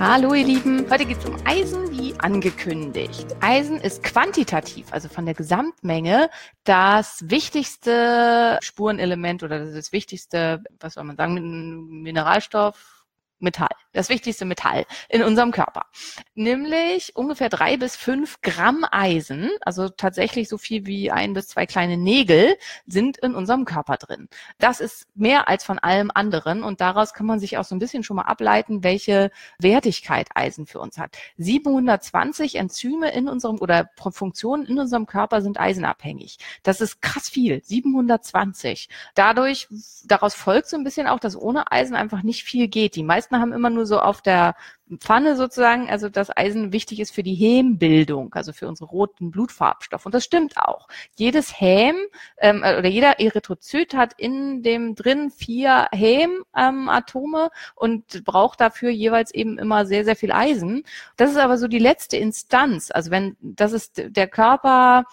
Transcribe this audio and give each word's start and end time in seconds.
Hallo 0.00 0.32
ihr 0.32 0.44
Lieben, 0.44 0.88
heute 0.88 1.04
geht 1.04 1.18
es 1.18 1.24
um 1.24 1.36
Eisen 1.44 1.90
wie 1.90 2.14
angekündigt. 2.20 3.26
Eisen 3.40 3.80
ist 3.80 4.04
quantitativ, 4.04 4.92
also 4.92 5.08
von 5.08 5.26
der 5.26 5.34
Gesamtmenge, 5.34 6.30
das 6.62 7.24
wichtigste 7.26 8.60
Spurenelement 8.62 9.42
oder 9.42 9.72
das 9.72 9.90
wichtigste, 9.90 10.62
was 10.78 10.94
soll 10.94 11.02
man 11.02 11.16
sagen, 11.16 12.02
Mineralstoff, 12.02 12.97
Metall, 13.40 13.68
das 13.92 14.08
wichtigste 14.08 14.44
Metall 14.44 14.84
in 15.08 15.22
unserem 15.22 15.50
Körper. 15.50 15.86
Nämlich 16.34 17.16
ungefähr 17.16 17.48
drei 17.48 17.76
bis 17.76 17.96
fünf 17.96 18.40
Gramm 18.42 18.84
Eisen, 18.90 19.50
also 19.60 19.88
tatsächlich 19.88 20.48
so 20.48 20.58
viel 20.58 20.86
wie 20.86 21.10
ein 21.10 21.34
bis 21.34 21.48
zwei 21.48 21.66
kleine 21.66 21.96
Nägel 21.96 22.56
sind 22.86 23.18
in 23.18 23.34
unserem 23.34 23.64
Körper 23.64 23.96
drin. 23.96 24.28
Das 24.58 24.80
ist 24.80 25.06
mehr 25.14 25.48
als 25.48 25.64
von 25.64 25.78
allem 25.78 26.10
anderen 26.14 26.62
und 26.62 26.80
daraus 26.80 27.12
kann 27.14 27.26
man 27.26 27.40
sich 27.40 27.58
auch 27.58 27.64
so 27.64 27.74
ein 27.74 27.78
bisschen 27.78 28.02
schon 28.02 28.16
mal 28.16 28.22
ableiten, 28.22 28.82
welche 28.82 29.30
Wertigkeit 29.58 30.28
Eisen 30.34 30.66
für 30.66 30.80
uns 30.80 30.98
hat. 30.98 31.16
720 31.36 32.56
Enzyme 32.56 33.10
in 33.12 33.28
unserem 33.28 33.58
oder 33.60 33.90
Funktionen 34.10 34.66
in 34.66 34.78
unserem 34.78 35.06
Körper 35.06 35.42
sind 35.42 35.60
eisenabhängig. 35.60 36.38
Das 36.62 36.80
ist 36.80 37.02
krass 37.02 37.28
viel, 37.28 37.62
720. 37.64 38.88
Dadurch, 39.14 39.68
daraus 40.04 40.34
folgt 40.34 40.68
so 40.68 40.76
ein 40.76 40.84
bisschen 40.84 41.06
auch, 41.06 41.20
dass 41.20 41.36
ohne 41.36 41.70
Eisen 41.70 41.96
einfach 41.96 42.22
nicht 42.22 42.44
viel 42.44 42.68
geht. 42.68 42.96
Die 42.96 43.02
meisten 43.02 43.27
meisten 43.28 43.40
haben 43.40 43.52
immer 43.52 43.70
nur 43.70 43.86
so 43.86 44.00
auf 44.00 44.22
der 44.22 44.54
Pfanne 44.98 45.36
sozusagen, 45.36 45.90
also 45.90 46.08
dass 46.08 46.34
Eisen 46.34 46.72
wichtig 46.72 47.00
ist 47.00 47.14
für 47.14 47.22
die 47.22 47.34
Hämbildung, 47.34 48.32
also 48.34 48.52
für 48.52 48.68
unsere 48.68 48.88
roten 48.88 49.30
Blutfarbstoffe. 49.30 50.06
Und 50.06 50.14
das 50.14 50.24
stimmt 50.24 50.56
auch. 50.56 50.88
Jedes 51.16 51.60
Häm 51.60 51.96
ähm, 52.38 52.62
äh, 52.64 52.78
oder 52.78 52.88
jeder 52.88 53.20
Erythrozyt 53.20 53.94
hat 53.94 54.14
in 54.16 54.62
dem 54.62 54.94
drin 54.94 55.30
vier 55.30 55.88
Hämatome 55.92 57.42
ähm, 57.42 57.50
und 57.74 58.24
braucht 58.24 58.60
dafür 58.60 58.90
jeweils 58.90 59.32
eben 59.34 59.58
immer 59.58 59.84
sehr, 59.84 60.04
sehr 60.04 60.16
viel 60.16 60.32
Eisen. 60.32 60.84
Das 61.16 61.30
ist 61.30 61.38
aber 61.38 61.58
so 61.58 61.68
die 61.68 61.78
letzte 61.78 62.16
Instanz. 62.16 62.90
Also 62.90 63.10
wenn 63.10 63.36
das 63.40 63.72
ist 63.72 64.02
der 64.04 64.28
Körper 64.28 65.04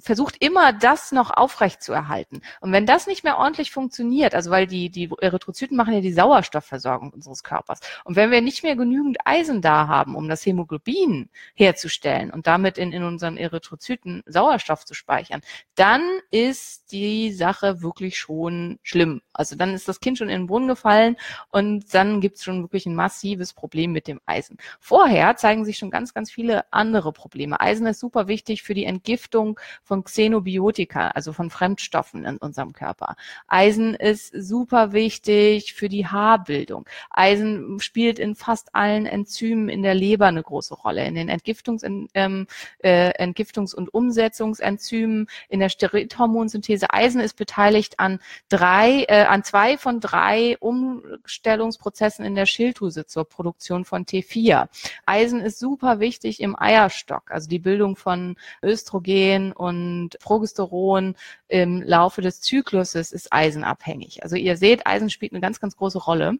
versucht 0.00 0.36
immer 0.40 0.72
das 0.72 1.12
noch 1.12 1.30
aufrecht 1.30 1.82
zu 1.82 1.92
erhalten. 1.92 2.40
Und 2.60 2.72
wenn 2.72 2.86
das 2.86 3.06
nicht 3.06 3.24
mehr 3.24 3.38
ordentlich 3.38 3.70
funktioniert, 3.70 4.34
also 4.34 4.50
weil 4.50 4.66
die, 4.66 4.90
die 4.90 5.10
Erythrozyten 5.20 5.76
machen 5.76 5.94
ja 5.94 6.00
die 6.00 6.12
Sauerstoffversorgung 6.12 7.10
unseres 7.10 7.42
Körpers. 7.42 7.80
Und 8.04 8.16
wenn 8.16 8.30
wir 8.30 8.40
nicht 8.40 8.62
mehr 8.62 8.76
genügend 8.76 9.18
Eisen 9.24 9.60
da 9.62 9.88
haben, 9.88 10.16
um 10.16 10.28
das 10.28 10.44
Hämoglobin 10.44 11.28
herzustellen 11.54 12.30
und 12.30 12.46
damit 12.46 12.78
in, 12.78 12.92
in 12.92 13.04
unseren 13.04 13.36
Erythrozyten 13.36 14.22
Sauerstoff 14.26 14.84
zu 14.84 14.94
speichern, 14.94 15.42
dann 15.74 16.02
ist 16.30 16.92
die 16.92 17.32
Sache 17.32 17.82
wirklich 17.82 18.18
schon 18.18 18.78
schlimm. 18.82 19.20
Also 19.32 19.56
dann 19.56 19.74
ist 19.74 19.88
das 19.88 20.00
Kind 20.00 20.18
schon 20.18 20.28
in 20.28 20.42
den 20.42 20.46
Brunnen 20.46 20.68
gefallen 20.68 21.16
und 21.50 21.94
dann 21.94 22.20
gibt 22.20 22.36
es 22.36 22.44
schon 22.44 22.62
wirklich 22.62 22.86
ein 22.86 22.94
massives 22.94 23.52
Problem 23.52 23.92
mit 23.92 24.08
dem 24.08 24.20
Eisen. 24.26 24.56
Vorher 24.80 25.36
zeigen 25.36 25.64
sich 25.64 25.78
schon 25.78 25.90
ganz, 25.90 26.14
ganz 26.14 26.30
viele 26.30 26.72
andere 26.72 27.12
Probleme. 27.12 27.60
Eisen 27.60 27.86
ist 27.86 28.00
super 28.00 28.28
wichtig 28.28 28.62
für 28.62 28.74
die 28.74 28.84
Entgiftung 28.84 29.57
von 29.82 30.04
Xenobiotika, 30.04 31.08
also 31.08 31.32
von 31.32 31.50
Fremdstoffen 31.50 32.24
in 32.24 32.36
unserem 32.38 32.72
Körper. 32.72 33.16
Eisen 33.46 33.94
ist 33.94 34.32
super 34.34 34.92
wichtig 34.92 35.74
für 35.74 35.88
die 35.88 36.06
Haarbildung. 36.06 36.86
Eisen 37.10 37.80
spielt 37.80 38.18
in 38.18 38.34
fast 38.34 38.74
allen 38.74 39.06
Enzymen 39.06 39.68
in 39.68 39.82
der 39.82 39.94
Leber 39.94 40.26
eine 40.26 40.42
große 40.42 40.74
Rolle, 40.74 41.06
in 41.06 41.14
den 41.14 41.28
Entgiftungs, 41.28 41.82
ähm, 42.14 42.46
äh, 42.78 43.10
Entgiftungs- 43.22 43.74
und 43.74 43.92
Umsetzungsenzymen, 43.92 45.26
in 45.48 45.60
der 45.60 45.68
Steroidhormonsynthese. 45.68 46.92
Eisen 46.92 47.20
ist 47.20 47.34
beteiligt 47.34 47.98
an 47.98 48.18
drei, 48.48 49.04
äh, 49.08 49.24
an 49.24 49.44
zwei 49.44 49.78
von 49.78 50.00
drei 50.00 50.56
Umstellungsprozessen 50.58 52.24
in 52.24 52.34
der 52.34 52.46
Schilddrüse 52.46 53.06
zur 53.06 53.24
Produktion 53.24 53.84
von 53.84 54.04
T4. 54.04 54.68
Eisen 55.06 55.40
ist 55.40 55.58
super 55.58 56.00
wichtig 56.00 56.40
im 56.40 56.58
Eierstock, 56.58 57.30
also 57.30 57.48
die 57.48 57.58
Bildung 57.58 57.96
von 57.96 58.36
Östrogen, 58.62 59.47
und 59.52 60.18
Progesteron 60.20 61.16
im 61.48 61.82
Laufe 61.82 62.22
des 62.22 62.40
Zykluses 62.40 63.12
ist 63.12 63.32
eisenabhängig. 63.32 64.22
Also 64.22 64.36
ihr 64.36 64.56
seht, 64.56 64.86
Eisen 64.86 65.10
spielt 65.10 65.32
eine 65.32 65.40
ganz, 65.40 65.60
ganz 65.60 65.76
große 65.76 65.98
Rolle. 65.98 66.38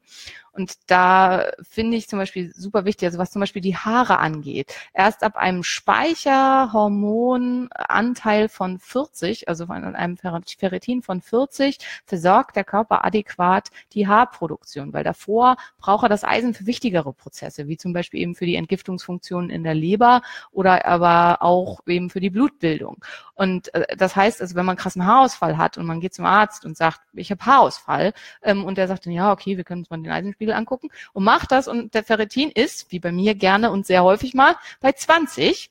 Und 0.58 0.74
da 0.88 1.46
finde 1.62 1.96
ich 1.96 2.08
zum 2.08 2.18
Beispiel 2.18 2.52
super 2.52 2.84
wichtig, 2.84 3.06
also 3.06 3.18
was 3.18 3.30
zum 3.30 3.38
Beispiel 3.38 3.62
die 3.62 3.76
Haare 3.76 4.18
angeht. 4.18 4.74
Erst 4.92 5.22
ab 5.22 5.36
einem 5.36 5.62
Speicherhormonanteil 5.62 8.48
von 8.48 8.80
40, 8.80 9.48
also 9.48 9.66
von 9.66 9.94
einem 9.94 10.16
Ferritin 10.16 11.02
von 11.02 11.20
40, 11.20 11.78
versorgt 12.04 12.56
der 12.56 12.64
Körper 12.64 13.04
adäquat 13.04 13.68
die 13.92 14.08
Haarproduktion, 14.08 14.92
weil 14.92 15.04
davor 15.04 15.56
braucht 15.78 16.02
er 16.02 16.08
das 16.08 16.24
Eisen 16.24 16.54
für 16.54 16.66
wichtigere 16.66 17.12
Prozesse, 17.12 17.68
wie 17.68 17.76
zum 17.76 17.92
Beispiel 17.92 18.18
eben 18.20 18.34
für 18.34 18.46
die 18.46 18.56
Entgiftungsfunktionen 18.56 19.50
in 19.50 19.62
der 19.62 19.74
Leber 19.74 20.22
oder 20.50 20.86
aber 20.86 21.40
auch 21.40 21.86
eben 21.86 22.10
für 22.10 22.18
die 22.18 22.30
Blutbildung. 22.30 22.96
Und 23.34 23.72
äh, 23.74 23.96
das 23.96 24.16
heißt, 24.16 24.42
also 24.42 24.56
wenn 24.56 24.66
man 24.66 24.76
krassen 24.76 25.06
Haarausfall 25.06 25.56
hat 25.56 25.78
und 25.78 25.86
man 25.86 26.00
geht 26.00 26.14
zum 26.14 26.24
Arzt 26.24 26.64
und 26.64 26.76
sagt, 26.76 27.00
ich 27.12 27.30
habe 27.30 27.46
Haarausfall, 27.46 28.12
ähm, 28.42 28.64
und 28.64 28.76
der 28.76 28.88
sagt 28.88 29.06
dann, 29.06 29.12
ja, 29.12 29.30
okay, 29.30 29.56
wir 29.56 29.62
können 29.62 29.82
uns 29.82 29.90
mal 29.90 29.98
den 29.98 30.10
Eisenspiegel 30.10 30.47
angucken 30.52 30.90
und 31.12 31.24
macht 31.24 31.52
das 31.52 31.68
und 31.68 31.94
der 31.94 32.04
Ferritin 32.04 32.50
ist, 32.50 32.90
wie 32.92 33.00
bei 33.00 33.12
mir 33.12 33.34
gerne 33.34 33.70
und 33.70 33.86
sehr 33.86 34.04
häufig 34.04 34.34
mal, 34.34 34.56
bei 34.80 34.92
20 34.92 35.70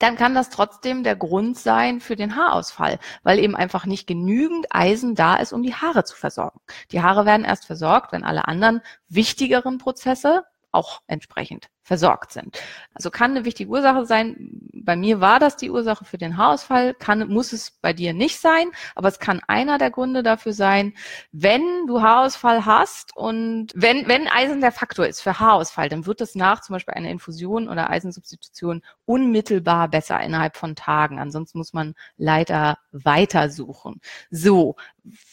dann 0.00 0.16
kann 0.16 0.34
das 0.34 0.48
trotzdem 0.48 1.04
der 1.04 1.14
Grund 1.14 1.58
sein 1.58 2.00
für 2.00 2.16
den 2.16 2.34
Haarausfall, 2.34 2.98
weil 3.22 3.38
eben 3.38 3.54
einfach 3.54 3.84
nicht 3.84 4.06
genügend 4.06 4.66
Eisen 4.70 5.14
da 5.14 5.36
ist, 5.36 5.52
um 5.52 5.62
die 5.62 5.74
Haare 5.74 6.04
zu 6.04 6.16
versorgen. 6.16 6.58
Die 6.90 7.02
Haare 7.02 7.26
werden 7.26 7.44
erst 7.44 7.66
versorgt, 7.66 8.12
wenn 8.12 8.24
alle 8.24 8.48
anderen 8.48 8.80
wichtigeren 9.08 9.76
Prozesse 9.76 10.44
auch 10.72 11.02
entsprechend 11.06 11.68
versorgt 11.82 12.32
sind. 12.32 12.58
Also 12.94 13.10
kann 13.10 13.32
eine 13.32 13.44
wichtige 13.44 13.70
Ursache 13.70 14.06
sein. 14.06 14.59
Bei 14.82 14.96
mir 14.96 15.20
war 15.20 15.38
das 15.38 15.56
die 15.56 15.70
Ursache 15.70 16.04
für 16.04 16.18
den 16.18 16.36
Haarausfall, 16.36 16.94
kann, 16.94 17.28
muss 17.28 17.52
es 17.52 17.70
bei 17.70 17.92
dir 17.92 18.12
nicht 18.12 18.40
sein, 18.40 18.70
aber 18.94 19.08
es 19.08 19.18
kann 19.18 19.40
einer 19.46 19.78
der 19.78 19.90
Gründe 19.90 20.22
dafür 20.22 20.52
sein, 20.52 20.94
wenn 21.32 21.86
du 21.86 22.00
Haarausfall 22.00 22.64
hast 22.64 23.16
und 23.16 23.68
wenn, 23.74 24.08
wenn 24.08 24.26
Eisen 24.26 24.60
der 24.60 24.72
Faktor 24.72 25.06
ist 25.06 25.20
für 25.20 25.38
Haarausfall, 25.38 25.88
dann 25.88 26.06
wird 26.06 26.20
es 26.20 26.34
nach 26.34 26.62
zum 26.62 26.74
Beispiel 26.74 26.94
einer 26.94 27.10
Infusion 27.10 27.68
oder 27.68 27.90
Eisensubstitution 27.90 28.82
unmittelbar 29.04 29.88
besser 29.88 30.20
innerhalb 30.20 30.56
von 30.56 30.76
Tagen. 30.76 31.18
Ansonsten 31.18 31.58
muss 31.58 31.72
man 31.72 31.94
leider 32.16 32.78
weitersuchen. 32.92 34.00
So, 34.30 34.76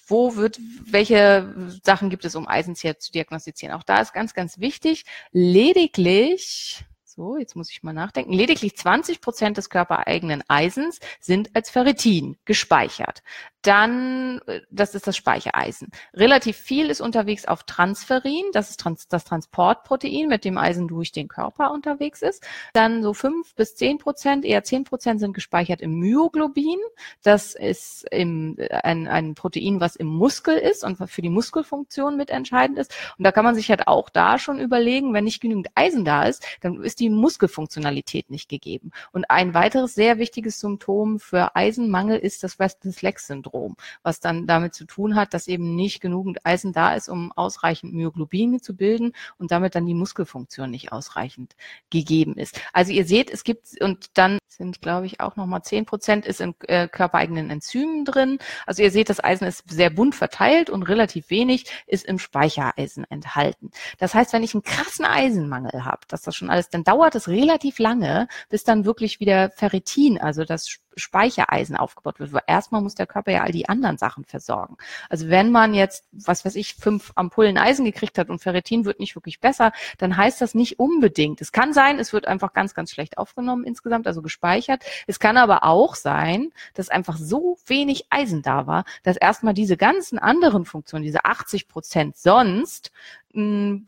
wo 0.08 0.36
wird, 0.36 0.60
welche 0.86 1.54
Sachen 1.84 2.10
gibt 2.10 2.26
es, 2.26 2.36
um 2.36 2.48
Eisenzähler 2.48 3.00
zu 3.00 3.12
diagnostizieren? 3.12 3.76
Auch 3.76 3.84
da 3.84 4.00
ist 4.00 4.14
ganz, 4.14 4.34
ganz 4.34 4.60
wichtig, 4.60 5.06
lediglich 5.32 6.86
so, 7.18 7.36
jetzt 7.36 7.56
muss 7.56 7.72
ich 7.72 7.82
mal 7.82 7.94
nachdenken. 7.94 8.32
Lediglich 8.32 8.78
20 8.78 9.22
Prozent 9.22 9.58
des 9.58 9.72
körpereigenen 9.72 10.44
Eisens 10.48 11.00
sind 11.20 11.50
als 11.56 11.72
Ferritin 11.72 12.38
gespeichert. 12.46 13.24
Dann, 13.62 14.40
äh, 14.48 14.62
das 14.70 14.96
ist 14.96 15.08
das 15.08 15.18
Speichereisen. 15.18 15.90
Relativ 16.14 16.58
viel 16.58 16.90
ist 16.90 17.02
unterwegs 17.02 17.46
auf 17.46 17.64
Transferin, 17.64 18.46
das 18.54 18.70
ist 18.70 18.80
trans 18.80 19.08
das 19.08 19.26
Transportprotein, 19.26 20.28
mit 20.28 20.46
dem 20.46 20.58
Eisen 20.58 20.88
durch 20.88 21.12
den 21.12 21.28
Körper 21.28 21.72
unterwegs 21.72 22.22
ist. 22.22 22.46
Dann 22.74 23.04
so 23.04 23.14
fünf 23.14 23.56
bis 23.56 23.76
zehn 23.76 23.98
Prozent, 23.98 24.46
eher 24.46 24.64
zehn 24.64 24.84
Prozent 24.84 25.20
sind 25.20 25.34
gespeichert 25.34 25.82
im 25.82 26.00
Myoglobin. 26.00 26.78
Das 27.24 27.56
ist 27.56 28.06
im, 28.12 28.56
äh, 28.58 28.70
ein, 28.70 29.08
ein 29.08 29.36
Protein, 29.36 29.80
was 29.80 29.96
im 29.96 30.08
Muskel 30.08 30.58
ist 30.58 30.84
und 30.84 30.98
für 31.10 31.22
die 31.22 31.30
Muskelfunktion 31.30 32.16
mitentscheidend 32.16 32.78
ist. 32.78 32.94
Und 33.18 33.24
da 33.24 33.32
kann 33.32 33.46
man 33.46 33.56
sich 33.56 33.70
halt 33.70 33.88
auch 33.88 34.10
da 34.10 34.40
schon 34.40 34.60
überlegen, 34.60 35.14
wenn 35.14 35.24
nicht 35.24 35.42
genügend 35.42 35.70
Eisen 35.76 36.06
da 36.06 36.24
ist, 36.24 36.46
dann 36.62 36.84
ist 36.84 37.00
die 37.00 37.10
Muskelfunktionalität 37.10 38.30
nicht 38.30 38.50
gegeben. 38.50 38.92
Und 39.12 39.30
ein 39.30 39.54
weiteres 39.54 39.96
sehr 39.96 40.20
wichtiges 40.20 40.60
Symptom 40.60 41.20
für 41.20 41.56
Eisenmangel 41.56 42.20
ist 42.20 42.44
das 42.44 42.60
Restless-Legs-Syndrom. 42.60 43.47
Syndrom, 43.48 43.76
was 44.04 44.20
dann 44.20 44.48
damit 44.48 44.74
zu 44.74 44.86
tun 44.86 45.16
hat, 45.16 45.34
dass 45.34 45.48
eben 45.48 45.76
nicht 45.76 46.02
genügend 46.02 46.46
Eisen 46.46 46.74
da 46.74 46.94
ist, 46.94 47.10
um 47.10 47.32
ausreichend 47.34 47.94
Myoglobine 47.94 48.62
zu 48.62 48.76
bilden 48.76 49.14
und 49.38 49.52
damit 49.52 49.76
dann 49.76 49.86
die 49.86 49.94
Muskelfunktion 49.94 50.70
nicht 50.70 50.92
ausreichend 50.92 51.56
gegeben 51.90 52.36
ist. 52.36 52.60
Also 52.74 52.92
ihr 52.92 53.06
seht, 53.06 53.32
es 53.32 53.44
gibt 53.44 53.82
und 53.82 54.18
dann 54.18 54.40
sind, 54.48 54.82
glaube 54.82 55.06
ich, 55.06 55.20
auch 55.20 55.36
nochmal 55.36 55.62
zehn 55.64 55.86
Prozent 55.86 56.26
ist 56.26 56.42
in 56.42 56.56
äh, 56.68 56.88
körpereigenen 56.88 57.50
Enzymen 57.50 58.06
drin. 58.06 58.40
Also 58.66 58.82
ihr 58.82 58.92
seht, 58.92 59.10
das 59.10 59.24
Eisen 59.24 59.46
ist 59.48 59.64
sehr 59.70 59.90
bunt 59.90 60.16
verteilt 60.16 60.70
und 60.70 60.84
relativ 60.84 61.30
wenig 61.30 61.66
ist 61.86 62.06
im 62.06 62.20
Speichereisen 62.20 63.06
enthalten. 63.10 63.72
Das 64.00 64.14
heißt, 64.14 64.34
wenn 64.34 64.44
ich 64.44 64.54
einen 64.54 64.64
krassen 64.64 65.06
Eisenmangel 65.06 65.86
habe, 65.86 66.02
dass 66.08 66.24
das 66.24 66.36
schon 66.36 66.50
alles, 66.50 66.70
dann 66.70 66.84
dauert 66.84 67.16
es 67.16 67.28
relativ 67.28 67.80
lange, 67.80 68.28
bis 68.50 68.64
dann 68.64 68.86
wirklich 68.86 69.20
wieder 69.20 69.52
Ferritin, 69.52 70.20
also 70.20 70.44
das 70.44 70.80
Speichereisen 70.98 71.76
aufgebaut 71.76 72.20
wird. 72.20 72.34
Weil 72.34 72.44
erstmal 72.48 72.82
muss 72.82 72.96
der 72.96 73.08
Körper 73.08 73.32
ja 73.32 73.44
all 73.44 73.52
die 73.52 73.70
anderen 73.70 73.98
Sachen 73.98 74.26
versorgen. 74.26 74.78
Also 75.10 75.30
wenn 75.30 75.52
man 75.52 75.74
jetzt, 75.74 76.06
was 76.12 76.46
weiß 76.46 76.56
ich, 76.56 76.76
fünf 76.76 77.12
Ampullen 77.16 77.58
Eisen 77.58 77.86
gekriegt 77.86 78.18
hat 78.18 78.30
und 78.30 78.40
Ferritin 78.40 78.86
wird 78.86 79.00
nicht 79.00 79.16
wirklich 79.16 79.40
besser, 79.40 79.72
dann 79.98 80.18
heißt 80.18 80.42
das 80.42 80.56
nicht 80.56 80.80
unbedingt. 80.80 81.42
Es 81.42 81.52
kann 81.52 81.74
sein, 81.74 82.00
es 82.00 82.14
wird 82.14 82.28
einfach 82.28 82.54
ganz, 82.54 82.74
ganz 82.74 82.92
schlecht 82.92 83.18
aufgenommen 83.18 83.64
insgesamt, 83.64 84.08
also 84.08 84.22
gespeichert. 84.22 84.84
Es 85.08 85.20
kann 85.20 85.38
aber 85.38 85.64
auch 85.64 85.96
sein, 85.96 86.52
dass 86.74 86.90
einfach 86.90 87.18
so 87.18 87.58
wenig 87.66 88.08
Eisen 88.10 88.42
da 88.42 88.68
war, 88.68 88.86
dass 89.04 89.18
erstmal 89.18 89.54
diese 89.54 89.78
ganzen 89.78 90.20
anderen 90.20 90.66
Funktionen, 90.66 91.04
diese 91.04 91.26
80 91.26 91.68
Prozent 91.68 92.18
sonst 92.18 92.92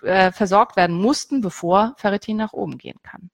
äh, 0.04 0.32
versorgt 0.32 0.76
werden 0.76 0.96
mussten, 0.96 1.42
bevor 1.42 1.96
Ferritin 1.98 2.38
nach 2.38 2.54
oben 2.54 2.78
gehen 2.78 3.00
kann. 3.04 3.30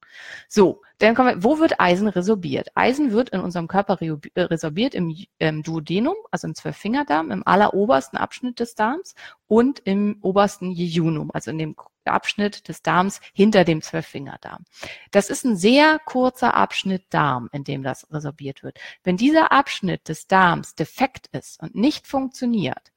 So, 0.47 0.81
dann 0.99 1.13
kommen 1.13 1.35
wir, 1.35 1.43
wo 1.43 1.59
wird 1.59 1.79
Eisen 1.79 2.07
resorbiert? 2.07 2.69
Eisen 2.75 3.11
wird 3.11 3.29
in 3.29 3.41
unserem 3.41 3.67
Körper 3.67 3.99
äh, 4.01 4.41
resorbiert 4.41 4.95
im, 4.95 5.15
im 5.39 5.63
Duodenum, 5.63 6.15
also 6.31 6.47
im 6.47 6.55
Zwölffingerdarm, 6.55 7.31
im 7.31 7.45
allerobersten 7.45 8.17
Abschnitt 8.17 8.59
des 8.59 8.75
Darms 8.75 9.15
und 9.47 9.79
im 9.79 10.17
obersten 10.21 10.71
Jejunum, 10.71 11.31
also 11.33 11.51
in 11.51 11.57
dem 11.57 11.75
Abschnitt 12.05 12.67
des 12.67 12.81
Darms 12.81 13.19
hinter 13.33 13.63
dem 13.63 13.81
Zwölffingerdarm. 13.81 14.63
Das 15.11 15.29
ist 15.29 15.43
ein 15.43 15.57
sehr 15.57 15.99
kurzer 16.05 16.53
Abschnitt 16.53 17.05
Darm, 17.09 17.49
in 17.51 17.63
dem 17.63 17.83
das 17.83 18.07
resorbiert 18.11 18.63
wird. 18.63 18.79
Wenn 19.03 19.17
dieser 19.17 19.51
Abschnitt 19.51 20.07
des 20.07 20.27
Darms 20.27 20.75
defekt 20.75 21.27
ist 21.27 21.61
und 21.61 21.75
nicht 21.75 22.07
funktioniert, 22.07 22.91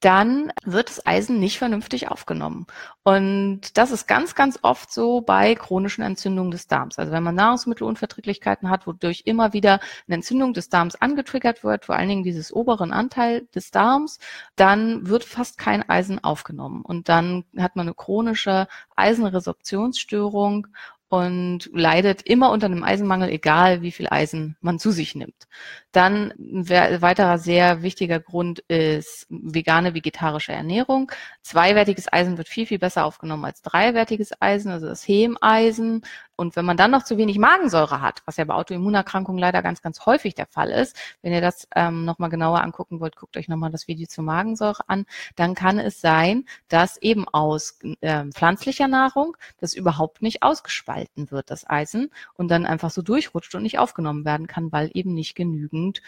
dann 0.00 0.50
wird 0.64 0.88
das 0.88 1.06
Eisen 1.06 1.38
nicht 1.38 1.58
vernünftig 1.58 2.08
aufgenommen. 2.08 2.66
Und 3.02 3.76
das 3.76 3.90
ist 3.90 4.08
ganz, 4.08 4.34
ganz 4.34 4.58
oft 4.62 4.90
so 4.92 5.20
bei 5.20 5.54
chronischen 5.54 6.02
Entzündungen 6.02 6.50
des 6.50 6.66
Darms. 6.66 6.98
Also 6.98 7.12
wenn 7.12 7.22
man 7.22 7.34
Nahrungsmittelunverträglichkeiten 7.34 8.70
hat, 8.70 8.86
wodurch 8.86 9.22
immer 9.26 9.52
wieder 9.52 9.80
eine 10.06 10.16
Entzündung 10.16 10.54
des 10.54 10.70
Darms 10.70 10.96
angetriggert 10.96 11.62
wird, 11.64 11.84
vor 11.84 11.96
allen 11.96 12.08
Dingen 12.08 12.24
dieses 12.24 12.52
oberen 12.52 12.92
Anteil 12.92 13.46
des 13.54 13.70
Darms, 13.70 14.18
dann 14.56 15.06
wird 15.06 15.24
fast 15.24 15.58
kein 15.58 15.86
Eisen 15.88 16.22
aufgenommen. 16.24 16.82
Und 16.82 17.08
dann 17.10 17.44
hat 17.58 17.76
man 17.76 17.86
eine 17.86 17.94
chronische 17.94 18.68
Eisenresorptionsstörung 18.96 20.66
und 21.10 21.68
leidet 21.72 22.22
immer 22.22 22.52
unter 22.52 22.66
einem 22.66 22.84
Eisenmangel, 22.84 23.30
egal 23.30 23.82
wie 23.82 23.90
viel 23.90 24.06
Eisen 24.08 24.56
man 24.60 24.78
zu 24.78 24.92
sich 24.92 25.16
nimmt. 25.16 25.48
Dann 25.90 26.32
ein 26.38 26.70
weiterer 27.02 27.38
sehr 27.38 27.82
wichtiger 27.82 28.20
Grund 28.20 28.60
ist 28.68 29.26
vegane 29.28 29.92
vegetarische 29.92 30.52
Ernährung. 30.52 31.10
Zweiwertiges 31.42 32.12
Eisen 32.12 32.38
wird 32.38 32.48
viel, 32.48 32.64
viel 32.64 32.78
besser 32.78 33.04
aufgenommen 33.04 33.44
als 33.44 33.60
dreiwertiges 33.60 34.40
Eisen, 34.40 34.70
also 34.70 34.86
das 34.86 35.06
Hemeisen. 35.06 36.02
Und 36.40 36.56
wenn 36.56 36.64
man 36.64 36.78
dann 36.78 36.90
noch 36.90 37.04
zu 37.04 37.18
wenig 37.18 37.38
Magensäure 37.38 38.00
hat, 38.00 38.22
was 38.24 38.38
ja 38.38 38.46
bei 38.46 38.54
Autoimmunerkrankungen 38.54 39.38
leider 39.38 39.60
ganz, 39.60 39.82
ganz 39.82 40.06
häufig 40.06 40.34
der 40.34 40.46
Fall 40.46 40.70
ist, 40.70 40.96
wenn 41.20 41.34
ihr 41.34 41.42
das 41.42 41.68
ähm, 41.76 42.06
nochmal 42.06 42.30
genauer 42.30 42.62
angucken 42.62 42.98
wollt, 42.98 43.14
guckt 43.14 43.36
euch 43.36 43.46
nochmal 43.46 43.70
das 43.70 43.88
Video 43.88 44.06
zur 44.06 44.24
Magensäure 44.24 44.88
an, 44.88 45.04
dann 45.36 45.54
kann 45.54 45.78
es 45.78 46.00
sein, 46.00 46.46
dass 46.68 46.96
eben 46.96 47.28
aus 47.28 47.78
äh, 48.00 48.24
pflanzlicher 48.32 48.88
Nahrung 48.88 49.36
das 49.58 49.74
überhaupt 49.74 50.22
nicht 50.22 50.42
ausgespalten 50.42 51.30
wird, 51.30 51.50
das 51.50 51.68
Eisen, 51.68 52.10
und 52.32 52.50
dann 52.50 52.64
einfach 52.64 52.90
so 52.90 53.02
durchrutscht 53.02 53.54
und 53.54 53.62
nicht 53.62 53.78
aufgenommen 53.78 54.24
werden 54.24 54.46
kann, 54.46 54.72
weil 54.72 54.90
eben 54.94 55.12
nicht 55.12 55.34
genügend 55.34 56.00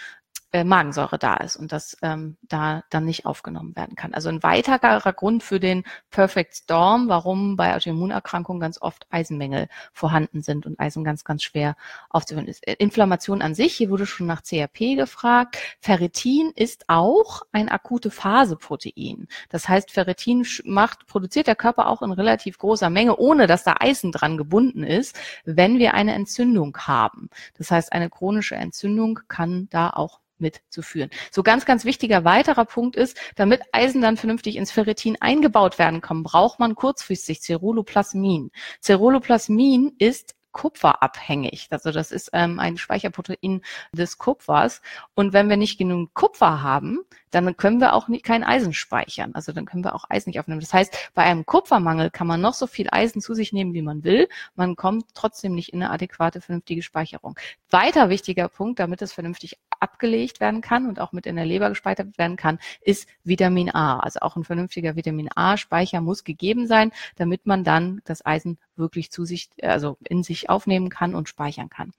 äh, 0.53 0.65
Magensäure 0.65 1.19
da 1.19 1.37
ist 1.37 1.57
und 1.57 1.73
das 1.73 1.97
ähm, 2.03 2.37
da 2.43 2.85
dann 2.91 3.05
nicht 3.05 3.27
aufgenommen 3.27 3.75
werden 3.75 3.97
kann. 3.97 4.13
Also 4.13 4.29
ein 4.29 4.43
weiterer 4.43 5.13
Grund 5.13 5.43
für 5.43 5.59
den 5.59 5.85
Perfect 6.11 6.55
Storm, 6.55 7.09
warum 7.09 7.57
bei 7.57 7.75
Autoimmunerkrankungen 7.75 8.61
ganz 8.61 8.81
oft 8.81 9.07
Eisenmängel 9.11 9.69
vorhanden 9.93 10.43
sind 10.43 10.67
und 10.67 10.79
Eisen 10.79 11.05
ganz, 11.05 11.25
ganz 11.25 11.43
schwer 11.43 11.75
aufzuhören 12.11 12.47
ist. 12.47 12.67
Äh, 12.67 12.75
Inflammation 12.79 13.43
an 13.43 13.55
sich, 13.55 13.75
hier 13.75 13.91
wurde 13.91 14.07
schon 14.07 14.27
nach 14.27 14.43
CRP 14.43 14.97
gefragt. 14.97 15.57
Ferritin 15.81 16.53
ist 16.55 16.85
auch 16.89 17.43
ein 17.53 17.69
akute 17.69 18.11
Phaseprotein. 18.11 19.29
Das 19.49 19.69
heißt, 19.69 19.91
Ferritin 19.91 20.47
macht, 20.65 21.07
produziert 21.07 21.47
der 21.47 21.57
Körper 21.57 21.87
auch 21.87 22.03
in 22.03 22.13
relativ 22.13 22.59
großer 22.59 22.91
Menge, 22.91 23.17
ohne 23.17 23.47
dass 23.47 23.65
da 23.65 23.77
Eisen 23.81 24.13
dran 24.13 24.37
gebunden 24.37 24.85
ist, 24.85 25.19
wenn 25.45 25.79
wir 25.79 25.95
eine 25.95 26.13
Entzündung 26.15 26.77
haben. 26.77 27.31
Das 27.57 27.71
heißt, 27.71 27.93
eine 27.93 28.11
chronische 28.11 28.57
Entzündung 28.57 29.21
kann 29.29 29.69
da 29.71 29.91
auch 29.91 30.22
mitzuführen. 30.39 31.11
So 31.31 31.43
ganz, 31.43 31.65
ganz 31.65 31.85
wichtiger 31.85 32.25
weiterer 32.25 32.65
Punkt 32.65 32.97
ist, 32.97 33.19
damit 33.37 33.63
Eisen 33.73 34.03
dann 34.03 34.17
vernünftig 34.17 34.57
ins 34.57 34.73
Ferritin 34.73 35.17
eingebaut 35.21 35.79
werden 35.79 36.01
kann, 36.01 36.23
braucht 36.23 36.59
man 36.59 36.75
kurzfristig 36.75 37.41
Ceruloplasmin. 37.41 38.51
Ceruloplasmin 38.83 39.95
ist 39.99 40.35
kupferabhängig. 40.53 41.69
Also 41.71 41.91
das 41.91 42.13
ist 42.13 42.31
ähm, 42.33 42.59
ein 42.59 42.77
Speicherprotein 42.77 43.63
des 43.93 44.19
Kupfers. 44.19 44.83
Und 45.15 45.33
wenn 45.33 45.49
wir 45.49 45.57
nicht 45.57 45.79
genug 45.79 46.15
Kupfer 46.15 46.63
haben, 46.63 47.01
dann 47.31 47.57
können 47.57 47.81
wir 47.81 47.95
auch 47.95 48.09
nicht, 48.09 48.25
kein 48.25 48.45
Eisen 48.45 48.75
speichern. 48.75 49.35
Also 49.35 49.53
dann 49.53 49.65
können 49.65 49.85
wir 49.85 49.95
auch 49.95 50.05
Eisen 50.09 50.31
nicht 50.31 50.39
aufnehmen. 50.39 50.61
Das 50.61 50.73
heißt, 50.73 51.11
bei 51.15 51.23
einem 51.23 51.47
Kupfermangel 51.47 52.11
kann 52.11 52.27
man 52.27 52.41
noch 52.41 52.55
so 52.55 52.67
viel 52.67 52.89
Eisen 52.93 53.21
zu 53.21 53.35
sich 53.35 53.53
nehmen, 53.53 53.75
wie 53.75 53.83
man 53.83 54.05
will. 54.05 54.29
Man 54.55 54.77
kommt 54.77 55.07
trotzdem 55.15 55.55
nicht 55.55 55.73
in 55.73 55.83
eine 55.83 55.91
adäquate, 55.91 56.41
vernünftige 56.41 56.83
Speicherung. 56.83 57.39
Weiter 57.71 58.11
wichtiger 58.11 58.49
Punkt, 58.49 58.79
damit 58.79 59.03
es 59.03 59.13
vernünftig 59.13 59.59
abgelegt 59.81 60.41
werden 60.41 60.61
kann 60.61 60.87
und 60.87 61.01
auch 61.01 61.13
mit 61.13 61.27
in 61.27 61.37
der 61.37 61.47
Leber 61.47 61.71
gespeichert 61.71 62.17
werden 62.19 62.37
kann, 62.37 62.59
ist 62.83 63.09
Vitamin 63.25 63.75
A. 63.75 63.99
Also 63.99 64.21
auch 64.21 64.37
ein 64.37 64.45
vernünftiger 64.45 64.95
Vitamin 64.95 65.29
A-Speicher 65.35 66.01
muss 66.01 66.25
gegeben 66.25 66.67
sein, 66.67 66.93
damit 67.17 67.47
man 67.47 67.65
dann 67.65 68.01
das 68.05 68.25
Eisen 68.25 68.59
wirklich 68.77 69.11
zu 69.11 69.25
sich, 69.25 69.51
also 69.63 69.97
in 70.09 70.23
sich 70.23 70.51
aufnehmen 70.51 70.89
kann 70.89 71.15
und 71.15 71.29
speichern 71.29 71.69
kann. 71.69 71.93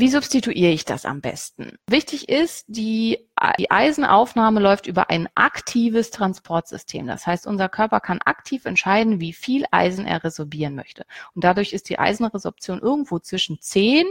Wie 0.00 0.08
substituiere 0.08 0.72
ich 0.72 0.86
das 0.86 1.04
am 1.04 1.20
besten? 1.20 1.76
Wichtig 1.86 2.30
ist, 2.30 2.64
die, 2.68 3.28
die 3.58 3.70
Eisenaufnahme 3.70 4.58
läuft 4.58 4.86
über 4.86 5.10
ein 5.10 5.28
aktives 5.34 6.10
Transportsystem. 6.10 7.06
Das 7.06 7.26
heißt, 7.26 7.46
unser 7.46 7.68
Körper 7.68 8.00
kann 8.00 8.20
aktiv 8.24 8.64
entscheiden, 8.64 9.20
wie 9.20 9.34
viel 9.34 9.66
Eisen 9.70 10.06
er 10.06 10.24
resorbieren 10.24 10.74
möchte. 10.74 11.04
Und 11.34 11.44
dadurch 11.44 11.74
ist 11.74 11.90
die 11.90 11.98
Eisenresorption 11.98 12.80
irgendwo 12.80 13.18
zwischen 13.18 13.60
10 13.60 14.06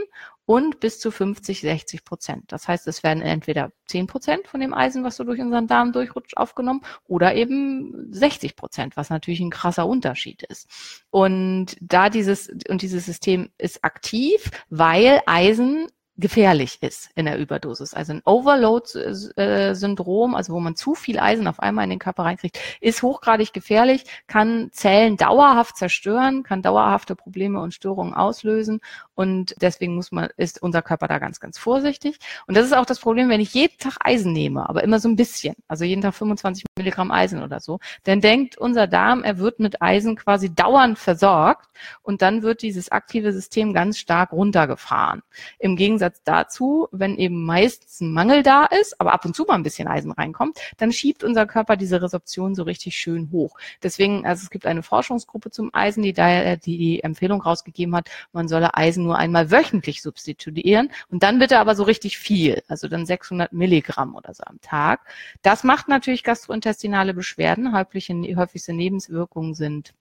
und 0.49 0.79
bis 0.79 0.99
zu 0.99 1.11
50, 1.11 1.61
60 1.61 2.03
Prozent. 2.03 2.45
Das 2.47 2.67
heißt, 2.67 2.87
es 2.87 3.03
werden 3.03 3.21
entweder 3.21 3.71
10 3.85 4.07
Prozent 4.07 4.47
von 4.47 4.59
dem 4.59 4.73
Eisen, 4.73 5.03
was 5.03 5.15
so 5.15 5.23
durch 5.23 5.39
unseren 5.39 5.67
Darm 5.67 5.91
durchrutscht, 5.91 6.37
aufgenommen 6.37 6.81
oder 7.07 7.35
eben 7.35 8.11
60 8.11 8.55
Prozent, 8.55 8.97
was 8.97 9.11
natürlich 9.11 9.41
ein 9.41 9.51
krasser 9.51 9.85
Unterschied 9.85 10.41
ist. 10.41 10.67
Und 11.11 11.77
da 11.81 12.09
dieses, 12.09 12.49
und 12.67 12.81
dieses 12.81 13.05
System 13.05 13.51
ist 13.59 13.83
aktiv, 13.83 14.49
weil 14.71 15.21
Eisen 15.27 15.85
gefährlich 16.19 16.77
ist 16.81 17.09
in 17.15 17.25
der 17.25 17.39
Überdosis. 17.39 17.93
Also 17.93 18.13
ein 18.13 18.21
Overload-Syndrom, 18.25 20.35
also 20.35 20.53
wo 20.53 20.59
man 20.59 20.75
zu 20.75 20.93
viel 20.93 21.17
Eisen 21.19 21.47
auf 21.47 21.61
einmal 21.61 21.85
in 21.85 21.89
den 21.91 21.99
Körper 21.99 22.23
reinkriegt, 22.23 22.59
ist 22.81 23.03
hochgradig 23.03 23.53
gefährlich, 23.53 24.03
kann 24.27 24.69
Zellen 24.71 25.15
dauerhaft 25.17 25.77
zerstören, 25.77 26.43
kann 26.43 26.61
dauerhafte 26.61 27.15
Probleme 27.15 27.61
und 27.61 27.73
Störungen 27.73 28.13
auslösen 28.13 28.81
und 29.19 29.53
deswegen 29.59 29.95
muss 29.95 30.13
man, 30.13 30.29
ist 30.37 30.63
unser 30.63 30.81
Körper 30.81 31.09
da 31.09 31.19
ganz, 31.19 31.41
ganz 31.41 31.57
vorsichtig. 31.57 32.19
Und 32.47 32.55
das 32.55 32.65
ist 32.65 32.71
auch 32.71 32.85
das 32.85 33.01
Problem, 33.01 33.27
wenn 33.27 33.41
ich 33.41 33.53
jeden 33.53 33.77
Tag 33.77 33.97
Eisen 33.99 34.31
nehme, 34.31 34.69
aber 34.69 34.81
immer 34.81 35.01
so 35.01 35.09
ein 35.09 35.17
bisschen, 35.17 35.55
also 35.67 35.83
jeden 35.83 36.01
Tag 36.01 36.13
25 36.13 36.63
Milligramm 36.77 37.11
Eisen 37.11 37.43
oder 37.43 37.59
so, 37.59 37.81
dann 38.05 38.21
denkt 38.21 38.57
unser 38.57 38.87
Darm, 38.87 39.25
er 39.25 39.37
wird 39.37 39.59
mit 39.59 39.81
Eisen 39.81 40.15
quasi 40.15 40.55
dauernd 40.55 40.97
versorgt 40.97 41.69
und 42.01 42.21
dann 42.21 42.43
wird 42.43 42.61
dieses 42.61 42.93
aktive 42.93 43.33
System 43.33 43.73
ganz 43.73 43.97
stark 43.97 44.31
runtergefahren. 44.31 45.21
Im 45.57 45.75
Gegensatz 45.75 46.21
dazu, 46.23 46.87
wenn 46.93 47.17
eben 47.17 47.43
meistens 47.43 47.99
ein 47.99 48.13
Mangel 48.13 48.41
da 48.41 48.63
ist, 48.63 49.01
aber 49.01 49.11
ab 49.11 49.25
und 49.25 49.35
zu 49.35 49.43
mal 49.43 49.55
ein 49.55 49.63
bisschen 49.63 49.89
Eisen 49.89 50.13
reinkommt, 50.13 50.59
dann 50.77 50.93
schiebt 50.93 51.25
unser 51.25 51.45
Körper 51.45 51.75
diese 51.75 52.01
Resorption 52.01 52.55
so 52.55 52.63
richtig 52.63 52.95
schön 52.95 53.31
hoch. 53.33 53.57
Deswegen, 53.83 54.25
also 54.25 54.43
es 54.43 54.49
gibt 54.49 54.65
eine 54.65 54.81
Forschungsgruppe 54.81 55.51
zum 55.51 55.71
Eisen, 55.73 56.03
die 56.03 56.13
da 56.13 56.55
die, 56.55 56.77
die 56.77 57.03
Empfehlung 57.03 57.41
rausgegeben 57.41 57.93
hat, 57.97 58.09
man 58.31 58.47
solle 58.47 58.75
Eisen 58.75 59.08
nur 59.09 59.17
einmal 59.17 59.49
wöchentlich 59.49 60.03
substituieren 60.03 60.91
und 61.09 61.23
dann 61.23 61.39
bitte 61.39 61.57
aber 61.59 61.75
so 61.75 61.83
richtig 61.83 62.19
viel, 62.19 62.61
also 62.67 62.87
dann 62.87 63.07
600 63.07 63.51
Milligramm 63.51 64.15
oder 64.15 64.33
so 64.35 64.43
am 64.45 64.61
Tag. 64.61 65.01
Das 65.41 65.63
macht 65.63 65.87
natürlich 65.87 66.23
gastrointestinale 66.23 67.15
Beschwerden. 67.15 67.73
Häufigste 67.73 68.73
Nebenwirkungen 68.73 69.55
sind 69.55 69.95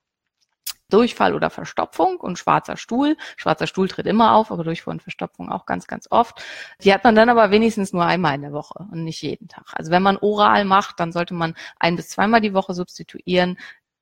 Durchfall 0.90 1.34
oder 1.34 1.48
Verstopfung 1.48 2.18
und 2.18 2.38
schwarzer 2.38 2.76
Stuhl. 2.76 3.16
Schwarzer 3.36 3.66
Stuhl 3.66 3.88
tritt 3.88 4.06
immer 4.06 4.34
auf, 4.34 4.50
aber 4.50 4.64
Durchfall 4.64 4.92
und 4.92 5.02
Verstopfung 5.02 5.50
auch 5.50 5.64
ganz, 5.64 5.86
ganz 5.86 6.06
oft. 6.10 6.42
Die 6.82 6.92
hat 6.92 7.04
man 7.04 7.14
dann 7.14 7.30
aber 7.30 7.50
wenigstens 7.50 7.94
nur 7.94 8.04
einmal 8.04 8.34
in 8.34 8.42
der 8.42 8.52
Woche 8.52 8.86
und 8.90 9.04
nicht 9.04 9.22
jeden 9.22 9.48
Tag. 9.48 9.64
Also 9.72 9.90
wenn 9.90 10.02
man 10.02 10.18
oral 10.18 10.66
macht, 10.66 11.00
dann 11.00 11.12
sollte 11.12 11.32
man 11.32 11.54
ein 11.78 11.96
bis 11.96 12.10
zweimal 12.10 12.42
die 12.42 12.54
Woche 12.54 12.74
substituieren 12.74 13.58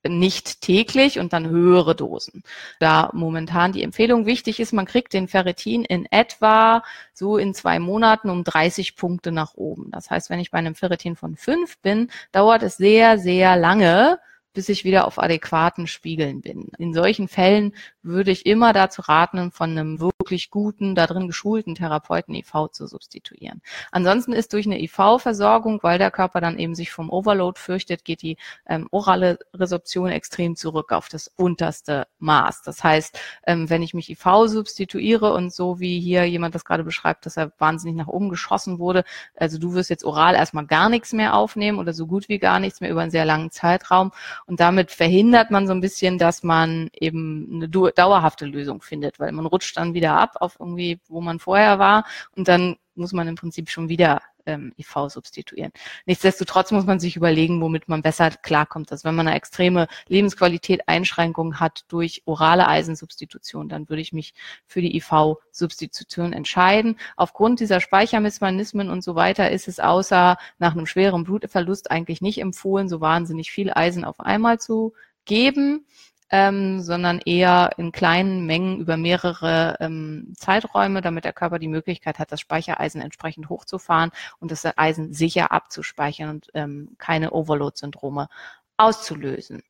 nicht 0.09 0.61
täglich 0.61 1.19
und 1.19 1.33
dann 1.33 1.49
höhere 1.49 1.95
Dosen. 1.95 2.43
Da 2.81 3.11
momentan 3.13 3.73
die 3.73 3.83
Empfehlung 3.83 4.27
wichtig 4.27 4.61
ist, 4.61 4.73
man 4.73 4.87
kriegt 4.87 5.13
den 5.13 5.29
Ferritin 5.29 5.85
in 5.85 6.07
etwa 6.11 6.83
so 7.13 7.37
in 7.37 7.55
zwei 7.55 7.79
Monaten 7.79 8.31
um 8.31 8.45
30 8.45 8.97
Punkte 8.97 9.33
nach 9.33 9.55
oben. 9.55 9.91
Das 9.91 10.11
heißt, 10.11 10.31
wenn 10.31 10.41
ich 10.41 10.51
bei 10.51 10.59
einem 10.59 10.75
Ferritin 10.75 11.17
von 11.17 11.37
fünf 11.37 11.79
bin, 11.79 12.11
dauert 12.33 12.63
es 12.63 12.77
sehr, 12.77 13.19
sehr 13.19 13.57
lange, 13.57 14.19
bis 14.57 14.71
ich 14.71 14.85
wieder 14.85 15.07
auf 15.07 15.19
adäquaten 15.19 15.87
Spiegeln 15.87 16.41
bin. 16.41 16.71
In 16.79 16.95
solchen 16.95 17.29
Fällen 17.29 17.75
würde 18.07 18.31
ich 18.31 18.47
immer 18.47 18.73
dazu 18.73 19.03
raten, 19.03 19.51
von 19.53 19.71
einem 19.71 20.01
wirklich 20.01 20.51
guten, 20.51 20.95
da 20.95 21.07
drin 21.07 21.27
geschulten 21.27 21.75
Therapeuten 21.75 22.35
IV 22.35 22.69
zu 22.73 22.87
substituieren. 22.87 23.61
Ansonsten 23.93 24.33
ist 24.33 24.53
durch 24.53 24.67
eine 24.67 24.81
IV-Versorgung, 24.81 25.83
weil 25.83 25.99
der 25.99 26.11
Körper 26.11 26.41
dann 26.41 26.59
eben 26.59 26.75
sich 26.75 26.91
vom 26.91 27.11
Overload 27.11 27.59
fürchtet, 27.59 28.05
geht 28.05 28.23
die 28.23 28.37
ähm, 28.67 28.89
orale 28.91 29.39
Resorption 29.55 30.09
extrem 30.11 30.57
zurück 30.57 30.93
auf 30.93 31.09
das 31.09 31.31
unterste 31.37 32.07
Maß. 32.19 32.63
Das 32.63 32.83
heißt, 32.83 33.19
ähm, 33.47 33.69
wenn 33.69 33.83
ich 33.83 33.95
mich 33.95 34.11
IV 34.11 34.25
substituiere 34.47 35.33
und 35.33 35.53
so 35.53 35.81
wie 35.81 36.01
hier 36.01 36.25
jemand 36.25 36.55
das 36.55 36.65
gerade 36.65 36.85
beschreibt, 36.85 37.27
dass 37.27 37.37
er 37.37 37.53
wahnsinnig 37.59 37.97
nach 37.97 38.09
oben 38.09 38.29
geschossen 38.29 38.79
wurde, 38.79 39.05
also 39.37 39.59
du 39.59 39.75
wirst 39.75 39.91
jetzt 39.91 40.05
oral 40.05 40.35
erstmal 40.35 40.67
gar 40.67 40.89
nichts 40.89 41.13
mehr 41.13 41.35
aufnehmen 41.35 41.79
oder 41.79 41.93
so 41.93 42.07
gut 42.07 42.29
wie 42.29 42.39
gar 42.39 42.61
nichts 42.61 42.81
mehr 42.81 42.91
über 42.91 43.03
einen 43.03 43.11
sehr 43.11 43.25
langen 43.25 43.51
Zeitraum 43.51 44.13
und 44.47 44.61
damit 44.61 44.91
verhindert 44.91 45.51
man 45.51 45.67
so 45.67 45.73
ein 45.73 45.81
bisschen, 45.81 46.19
dass 46.19 46.43
man 46.43 46.89
eben 46.93 47.51
eine 47.53 47.69
dauerhafte 47.99 48.47
Lösung 48.47 48.83
findet, 48.83 49.19
weil 49.19 49.33
man 49.33 49.47
rutscht 49.47 49.77
dann 49.77 49.95
wieder 49.95 50.15
ab 50.15 50.37
auf 50.41 50.57
irgendwie, 50.59 51.01
wo 51.09 51.21
man 51.21 51.39
vorher 51.39 51.79
war 51.79 52.05
und 52.37 52.49
dann 52.49 52.77
muss 52.95 53.13
man 53.13 53.29
im 53.29 53.35
Prinzip 53.35 53.69
schon 53.69 53.89
wieder 53.89 54.23
ähm, 54.47 54.73
IV 54.79 55.09
substituieren. 55.09 55.73
Nichtsdestotrotz 56.07 56.71
muss 56.71 56.87
man 56.87 57.01
sich 57.01 57.17
überlegen, 57.17 57.61
womit 57.61 57.89
man 57.89 58.03
besser 58.03 58.31
klarkommt. 58.31 58.91
Also 58.93 59.05
wenn 59.05 59.15
man 59.15 59.27
eine 59.27 59.37
extreme 59.37 59.89
Lebensqualität 60.09 60.89
Einschränkung 60.89 61.61
hat 61.61 61.85
durch 61.89 62.23
orale 62.25 62.67
Eisensubstitution, 62.69 63.69
dann 63.69 63.89
würde 63.89 64.03
ich 64.03 64.13
mich 64.13 64.35
für 64.67 64.81
die 64.81 64.97
IV-Substitution 64.97 66.33
entscheiden. 66.33 66.99
Aufgrund 67.17 67.61
dieser 67.61 67.81
Speichermechanismen 67.81 68.89
und 68.89 69.03
so 69.03 69.15
weiter 69.15 69.51
ist 69.51 69.69
es 69.69 69.81
außer 69.81 70.37
nach 70.59 70.73
einem 70.73 70.87
schweren 70.87 71.25
Blutverlust 71.25 71.91
eigentlich 71.91 72.21
nicht 72.21 72.41
empfohlen, 72.41 72.89
so 72.89 73.01
wahnsinnig 73.01 73.51
viel 73.51 73.73
Eisen 73.73 74.05
auf 74.05 74.21
einmal 74.21 74.59
zu 74.59 74.95
geben 75.25 75.85
ähm, 76.31 76.81
sondern 76.81 77.21
eher 77.21 77.71
in 77.77 77.93
kleinen 77.93 78.47
Mengen 78.47 78.81
über 78.81 78.97
mehrere 78.97 79.77
ähm, 79.81 80.33
Zeiträume, 80.37 81.01
damit 81.01 81.25
der 81.25 81.33
Körper 81.33 81.59
die 81.59 81.69
Möglichkeit 81.69 82.19
hat, 82.19 82.33
das 82.33 82.41
Speichereisen 82.41 83.01
entsprechend 83.01 83.49
hochzufahren 83.49 84.11
und 84.41 84.51
das 84.51 84.67
Eisen 84.77 85.13
sicher 85.13 85.53
abzuspeichern 85.53 86.31
und 86.31 86.51
ähm, 86.55 86.97
keine 86.99 87.33
Overload-Syndrome 87.33 88.29
auszulösen. 88.77 89.63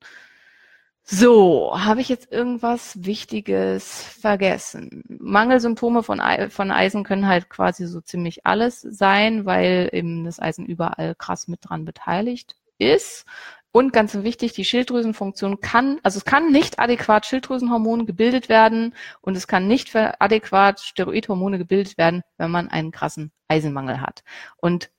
So, 1.09 1.73
habe 1.79 2.01
ich 2.01 2.09
jetzt 2.09 2.33
irgendwas 2.33 3.05
Wichtiges 3.05 4.03
vergessen? 4.03 5.05
Mangelsymptome 5.09 6.03
von, 6.03 6.21
von 6.51 6.71
Eisen 6.73 7.05
können 7.05 7.29
halt 7.29 7.49
quasi 7.49 7.87
so 7.87 8.01
ziemlich 8.01 8.45
alles 8.45 8.81
sein, 8.81 9.45
weil 9.45 9.89
eben 9.93 10.25
das 10.25 10.41
Eisen 10.41 10.67
überall 10.67 11.15
krass 11.15 11.47
mit 11.47 11.61
dran 11.63 11.85
beteiligt 11.85 12.57
ist. 12.79 13.25
Und 13.73 13.93
ganz 13.93 14.15
wichtig, 14.15 14.55
die 14.55 14.65
Schilddrüsenfunktion 14.65 15.61
kann, 15.61 16.01
also 16.03 16.17
es 16.19 16.25
kann 16.25 16.51
nicht 16.51 16.79
adäquat 16.79 17.27
Schilddrüsenhormone 17.27 18.07
gebildet 18.07 18.49
werden 18.49 18.95
und 19.21 19.37
es 19.37 19.47
kann 19.47 19.69
nicht 19.69 19.95
adäquat 19.95 20.81
Steroidhormone 20.81 21.59
gebildet 21.59 21.99
werden, 21.99 22.23
wenn 22.39 22.51
man 22.51 22.69
einen 22.69 22.91
krassen 22.91 23.33
Eisenmangel 23.49 24.01
hat. 24.01 24.25
Und 24.57 24.91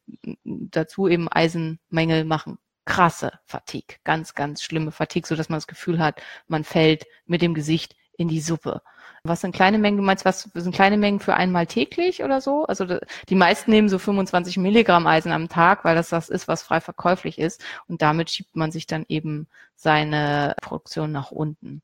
dazu 0.43 1.07
eben 1.07 1.27
Eisenmängel 1.27 2.23
machen 2.23 2.59
krasse 2.85 3.39
Fatigue, 3.45 3.97
ganz, 4.03 4.33
ganz 4.33 4.63
schlimme 4.63 4.91
Fatigue, 4.91 5.27
so 5.27 5.35
dass 5.35 5.49
man 5.49 5.57
das 5.57 5.67
Gefühl 5.67 5.99
hat, 5.99 6.21
man 6.47 6.63
fällt 6.63 7.05
mit 7.25 7.41
dem 7.41 7.53
Gesicht 7.53 7.95
in 8.17 8.27
die 8.27 8.41
Suppe. 8.41 8.81
Was 9.23 9.41
sind 9.41 9.53
kleine 9.53 9.77
Mengen? 9.77 9.97
Du 9.97 10.03
meinst, 10.03 10.25
was 10.25 10.49
sind 10.53 10.73
kleine 10.73 10.97
Mengen 10.97 11.19
für 11.19 11.35
einmal 11.35 11.67
täglich 11.67 12.23
oder 12.23 12.41
so? 12.41 12.65
Also 12.65 12.85
die 13.29 13.35
meisten 13.35 13.71
nehmen 13.71 13.89
so 13.89 13.99
25 13.99 14.57
Milligramm 14.57 15.07
Eisen 15.07 15.31
am 15.31 15.49
Tag, 15.49 15.83
weil 15.83 15.95
das 15.95 16.09
das 16.09 16.29
ist, 16.29 16.47
was 16.47 16.63
frei 16.63 16.81
verkäuflich 16.81 17.39
ist. 17.39 17.63
Und 17.87 18.01
damit 18.01 18.29
schiebt 18.29 18.55
man 18.55 18.71
sich 18.71 18.87
dann 18.87 19.05
eben 19.09 19.47
seine 19.77 20.55
Produktion 20.61 21.11
nach 21.11 21.29
unten. 21.29 21.83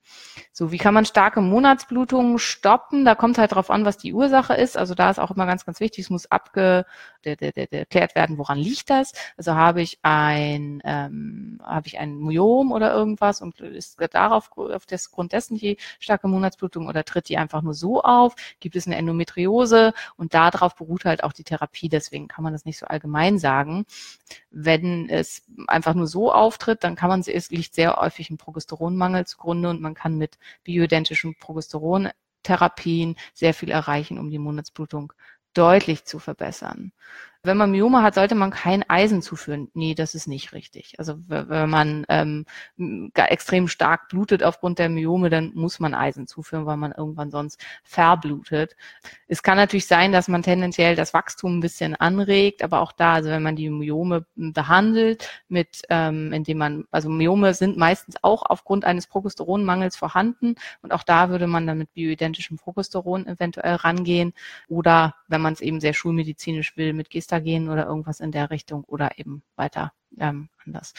So, 0.52 0.72
wie 0.72 0.80
kann 0.80 0.96
man 0.96 1.06
starke 1.06 1.42
Monatsblutungen 1.42 2.40
stoppen? 2.40 3.06
Da 3.06 3.14
kommt 3.14 3.38
halt 3.38 3.54
drauf 3.54 3.70
an, 3.70 3.86
was 3.86 4.00
die 4.00 4.14
Ursache 4.14 4.56
ist. 4.56 4.78
Also 4.78 4.96
da 4.96 5.12
ist 5.12 5.20
auch 5.20 5.30
immer 5.30 5.46
ganz, 5.46 5.64
ganz 5.64 5.80
wichtig, 5.80 6.06
es 6.06 6.10
muss 6.10 6.30
abge, 6.32 6.86
de, 7.24 7.36
de, 7.36 7.52
de, 7.52 7.68
erklärt 7.70 8.16
werden, 8.16 8.40
woran 8.40 8.58
liegt 8.58 8.90
das? 8.90 9.14
Also 9.38 9.54
habe 9.54 9.84
ich 9.84 10.00
ein, 10.02 10.82
ähm, 10.84 11.62
habe 11.64 11.86
ich 11.86 12.00
ein 12.00 12.18
Myom 12.18 12.72
oder 12.72 12.92
irgendwas 12.92 13.42
und 13.42 13.60
ist 13.62 14.02
darauf, 14.12 14.50
auf 14.58 14.88
das 14.88 15.12
Grund 15.12 15.32
dessen 15.32 15.58
die 15.58 15.78
starke 16.00 16.28
Monatsblutung 16.28 16.88
oder 16.88 17.06
tritt 17.14 17.30
die 17.30 17.38
einfach 17.38 17.62
nur 17.62 17.74
so 17.74 18.02
auf? 18.02 18.36
Gibt 18.60 18.76
es 18.76 18.88
eine 18.88 18.96
Endometriose? 18.96 19.94
Und 20.18 20.34
darauf 20.34 20.76
beruht 20.76 21.06
halt 21.06 21.24
auch 21.24 21.34
die 21.34 21.44
Therapie. 21.44 21.90
Deswegen 21.90 22.28
kann 22.28 22.44
man 22.44 22.54
das 22.54 22.66
nicht 22.66 22.80
so 22.80 22.86
allgemein 22.86 23.40
sagen. 23.40 23.86
Wenn 24.52 25.10
es 25.10 25.44
einfach 25.68 25.94
nur 25.94 26.08
so 26.08 26.32
auftritt, 26.32 26.84
dann 26.84 26.96
kann 26.96 27.10
man, 27.10 27.22
es 27.22 27.50
liegt 27.50 27.76
sehr 27.76 27.96
häufig 27.96 28.30
ein 28.30 28.38
Progesteronmangel 28.38 29.26
zugrunde 29.26 29.70
und 29.70 29.82
man 29.82 29.94
kann 29.94 30.18
mit 30.18 30.38
bioidentischen 30.64 31.36
Progesterontherapien 31.40 33.16
sehr 33.34 33.54
viel 33.54 33.72
erreichen, 33.72 34.20
um 34.20 34.30
die 34.30 34.40
Monatsblutung 34.40 35.14
deutlich 35.54 36.06
zu 36.06 36.20
verbessern 36.20 36.92
wenn 37.46 37.58
man 37.58 37.72
Myome 37.72 38.02
hat, 38.02 38.16
sollte 38.16 38.36
man 38.36 38.52
kein 38.52 38.90
Eisen 38.90 39.22
zuführen. 39.22 39.70
Nee, 39.74 39.96
das 39.96 40.16
ist 40.16 40.28
nicht 40.28 40.54
richtig. 40.54 40.96
Also 40.98 41.16
wenn 41.28 41.70
man 41.70 42.06
ähm, 42.08 42.46
extrem 43.16 43.68
stark 43.68 44.08
blutet 44.08 44.44
aufgrund 44.44 44.80
der 44.80 44.88
Myome, 44.88 45.30
dann 45.30 45.52
muss 45.54 45.82
man 45.82 45.94
Eisen 45.94 46.26
zuführen, 46.26 46.66
weil 46.66 46.78
man 46.78 46.94
irgendwann 46.94 47.32
sonst 47.32 47.60
verblutet. 47.84 48.78
Es 49.28 49.44
kann 49.44 49.58
natürlich 49.58 49.88
sein, 49.88 50.14
dass 50.14 50.30
man 50.30 50.42
tendenziell 50.42 50.96
das 50.96 51.14
Wachstum 51.14 51.58
ein 51.58 51.60
bisschen 51.60 51.96
anregt, 51.96 52.64
aber 52.64 52.80
auch 52.80 52.94
da, 52.94 53.16
also 53.16 53.30
wenn 53.30 53.44
man 53.44 53.58
die 53.58 53.70
Myome 53.70 54.26
behandelt, 54.36 55.28
mit 55.50 55.82
ähm, 55.90 56.32
indem 56.32 56.60
man, 56.60 56.86
also 56.92 57.10
Myome 57.10 57.54
sind 57.54 57.76
meistens 57.76 58.16
auch 58.22 58.44
aufgrund 58.46 58.86
eines 58.86 59.08
Progesteronmangels 59.08 59.98
vorhanden 59.98 60.56
und 60.82 60.94
auch 60.94 61.04
da 61.04 61.30
würde 61.30 61.48
man 61.48 61.68
dann 61.68 61.78
mit 61.78 61.94
bioidentischem 61.94 62.58
Progesteron 62.58 63.28
eventuell 63.28 63.76
rangehen 63.76 64.34
oder 64.70 65.16
wenn 65.28 65.42
man 65.42 65.54
es 65.54 65.62
eben 65.62 65.82
sehr 65.82 65.94
schulmedizinisch 65.94 66.78
will, 66.78 66.94
mit 66.94 67.10
Gestatin 67.10 67.33
gehen 67.40 67.70
oder 67.70 67.86
irgendwas 67.86 68.20
in 68.20 68.32
der 68.32 68.50
Richtung 68.50 68.84
oder 68.86 69.18
eben 69.18 69.44
weiter 69.56 69.94
ähm, 70.20 70.50
anders. 70.66 70.94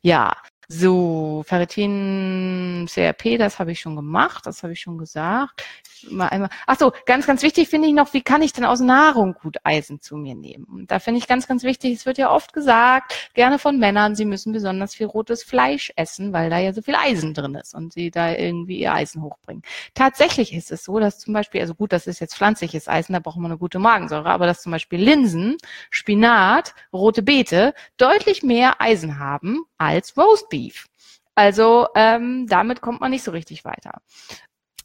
Ja, 0.00 0.36
so, 0.70 1.42
Ferritin 1.46 2.86
CRP, 2.92 3.38
das 3.38 3.58
habe 3.58 3.72
ich 3.72 3.80
schon 3.80 3.96
gemacht, 3.96 4.44
das 4.44 4.62
habe 4.62 4.74
ich 4.74 4.80
schon 4.80 4.98
gesagt. 4.98 5.64
Mal 6.10 6.28
einmal. 6.28 6.50
Ach 6.66 6.78
so, 6.78 6.92
ganz, 7.06 7.26
ganz 7.26 7.42
wichtig 7.42 7.68
finde 7.68 7.88
ich 7.88 7.94
noch, 7.94 8.12
wie 8.12 8.20
kann 8.20 8.42
ich 8.42 8.52
denn 8.52 8.66
aus 8.66 8.80
Nahrung 8.80 9.32
gut 9.32 9.56
Eisen 9.64 10.02
zu 10.02 10.16
mir 10.16 10.34
nehmen? 10.34 10.64
Und 10.64 10.90
da 10.90 10.98
finde 10.98 11.20
ich 11.20 11.26
ganz, 11.26 11.48
ganz 11.48 11.62
wichtig, 11.62 11.94
es 11.94 12.04
wird 12.04 12.18
ja 12.18 12.30
oft 12.30 12.52
gesagt, 12.52 13.30
gerne 13.32 13.58
von 13.58 13.78
Männern, 13.78 14.14
sie 14.14 14.26
müssen 14.26 14.52
besonders 14.52 14.94
viel 14.94 15.06
rotes 15.06 15.42
Fleisch 15.42 15.90
essen, 15.96 16.34
weil 16.34 16.50
da 16.50 16.58
ja 16.58 16.74
so 16.74 16.82
viel 16.82 16.96
Eisen 16.96 17.32
drin 17.32 17.54
ist 17.54 17.74
und 17.74 17.94
sie 17.94 18.10
da 18.10 18.34
irgendwie 18.34 18.78
ihr 18.78 18.92
Eisen 18.92 19.22
hochbringen. 19.22 19.62
Tatsächlich 19.94 20.52
ist 20.52 20.70
es 20.70 20.84
so, 20.84 20.98
dass 21.00 21.18
zum 21.18 21.32
Beispiel, 21.32 21.62
also 21.62 21.74
gut, 21.74 21.94
das 21.94 22.06
ist 22.06 22.20
jetzt 22.20 22.36
pflanzliches 22.36 22.88
Eisen, 22.88 23.14
da 23.14 23.20
braucht 23.20 23.38
man 23.38 23.50
eine 23.50 23.58
gute 23.58 23.78
Magensäure, 23.78 24.28
aber 24.28 24.44
dass 24.44 24.60
zum 24.60 24.72
Beispiel 24.72 25.00
Linsen, 25.00 25.56
Spinat, 25.88 26.74
rote 26.92 27.22
Beete 27.22 27.72
deutlich 27.96 28.42
mehr 28.42 28.82
Eisen 28.82 29.18
haben 29.18 29.64
als 29.78 30.16
Roast 30.16 30.48
Beef. 30.48 30.86
Also 31.34 31.86
ähm, 31.94 32.46
damit 32.48 32.80
kommt 32.80 33.00
man 33.00 33.10
nicht 33.10 33.24
so 33.24 33.30
richtig 33.30 33.64
weiter. 33.64 34.02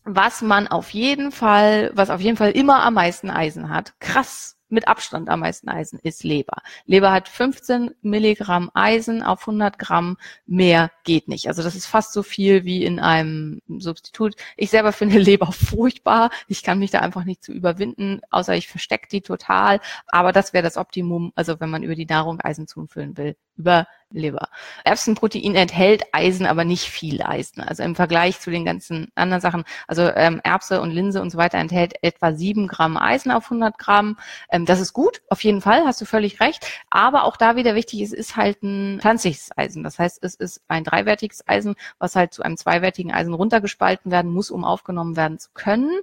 Was 0.06 0.42
man 0.42 0.68
auf 0.68 0.92
jeden 0.92 1.32
Fall, 1.32 1.92
was 1.94 2.10
auf 2.10 2.22
jeden 2.22 2.38
Fall 2.38 2.52
immer 2.52 2.84
am 2.84 2.94
meisten 2.94 3.30
Eisen 3.30 3.70
hat, 3.70 4.00
krass 4.00 4.58
mit 4.74 4.88
Abstand 4.88 5.30
am 5.30 5.40
meisten 5.40 5.70
Eisen 5.70 6.00
ist 6.00 6.24
Leber. 6.24 6.62
Leber 6.86 7.12
hat 7.12 7.30
15 7.30 7.92
Milligramm 8.02 8.70
Eisen 8.74 9.24
auf 9.24 9.42
100 9.42 9.80
Gramm. 9.80 10.18
Mehr 10.46 10.92
geht 11.04 11.30
nicht. 11.30 11.48
Also 11.48 11.64
das 11.64 11.76
ist 11.76 11.86
fast 11.86 12.12
so 12.12 12.24
viel 12.24 12.66
wie 12.66 12.84
in 12.84 13.00
einem 13.00 13.62
Substitut. 13.78 14.36
Ich 14.58 14.72
selber 14.72 14.92
finde 14.92 15.20
Leber 15.20 15.52
furchtbar. 15.52 16.32
Ich 16.48 16.64
kann 16.64 16.80
mich 16.80 16.92
da 16.92 17.00
einfach 17.00 17.24
nicht 17.24 17.44
zu 17.44 17.54
überwinden, 17.54 18.20
außer 18.32 18.56
ich 18.56 18.68
verstecke 18.68 19.08
die 19.10 19.22
total. 19.22 19.80
Aber 20.08 20.34
das 20.34 20.52
wäre 20.52 20.64
das 20.64 20.78
Optimum. 20.78 21.32
Also 21.36 21.60
wenn 21.60 21.70
man 21.70 21.84
über 21.84 21.96
die 21.96 22.06
Nahrung 22.06 22.42
Eisen 22.42 22.68
zufüllen 22.68 23.16
will, 23.16 23.38
über 23.56 23.88
Leber. 24.14 24.48
Erbsenprotein 24.84 25.56
enthält 25.56 26.04
Eisen, 26.12 26.46
aber 26.46 26.64
nicht 26.64 26.86
viel 26.86 27.22
Eisen. 27.22 27.62
Also 27.62 27.84
im 27.84 27.96
Vergleich 27.96 28.40
zu 28.40 28.52
den 28.52 28.64
ganzen 28.64 29.12
anderen 29.16 29.42
Sachen, 29.42 29.64
also 29.88 30.04
ähm, 30.16 30.40
Erbse 30.44 30.82
und 30.82 30.92
Linse 30.92 31.22
und 31.22 31.32
so 31.32 31.38
weiter 31.38 31.58
enthält 31.58 31.96
etwa 32.04 32.32
sieben 32.34 32.68
Gramm 32.68 32.96
Eisen 32.96 33.32
auf 33.32 33.46
100 33.46 33.78
Gramm. 33.78 34.18
Ähm, 34.50 34.66
das 34.66 34.80
ist 34.80 34.94
gut, 34.94 35.22
auf 35.30 35.44
jeden 35.44 35.62
Fall, 35.62 35.84
hast 35.86 36.00
du 36.00 36.06
völlig 36.06 36.40
recht. 36.40 36.66
Aber 36.90 37.24
auch 37.24 37.38
da 37.38 37.56
wieder 37.56 37.76
wichtig, 37.76 38.02
es 38.02 38.14
ist 38.14 38.36
halt 38.36 38.62
ein 38.64 39.00
pflanzliches 39.02 39.50
Eisen. 39.58 39.84
Das 39.84 40.00
heißt, 40.00 40.24
es 40.24 40.36
ist 40.36 40.62
ein 40.68 40.84
dreiwertiges 40.84 41.48
Eisen, 41.48 41.76
was 42.00 42.16
halt 42.16 42.34
zu 42.34 42.44
einem 42.44 42.58
zweiwertigen 42.58 43.12
Eisen 43.12 43.34
runtergespalten 43.34 44.12
werden 44.12 44.32
muss, 44.32 44.52
um 44.52 44.64
aufgenommen 44.64 45.16
werden 45.18 45.40
zu 45.40 45.50
können. 45.54 46.00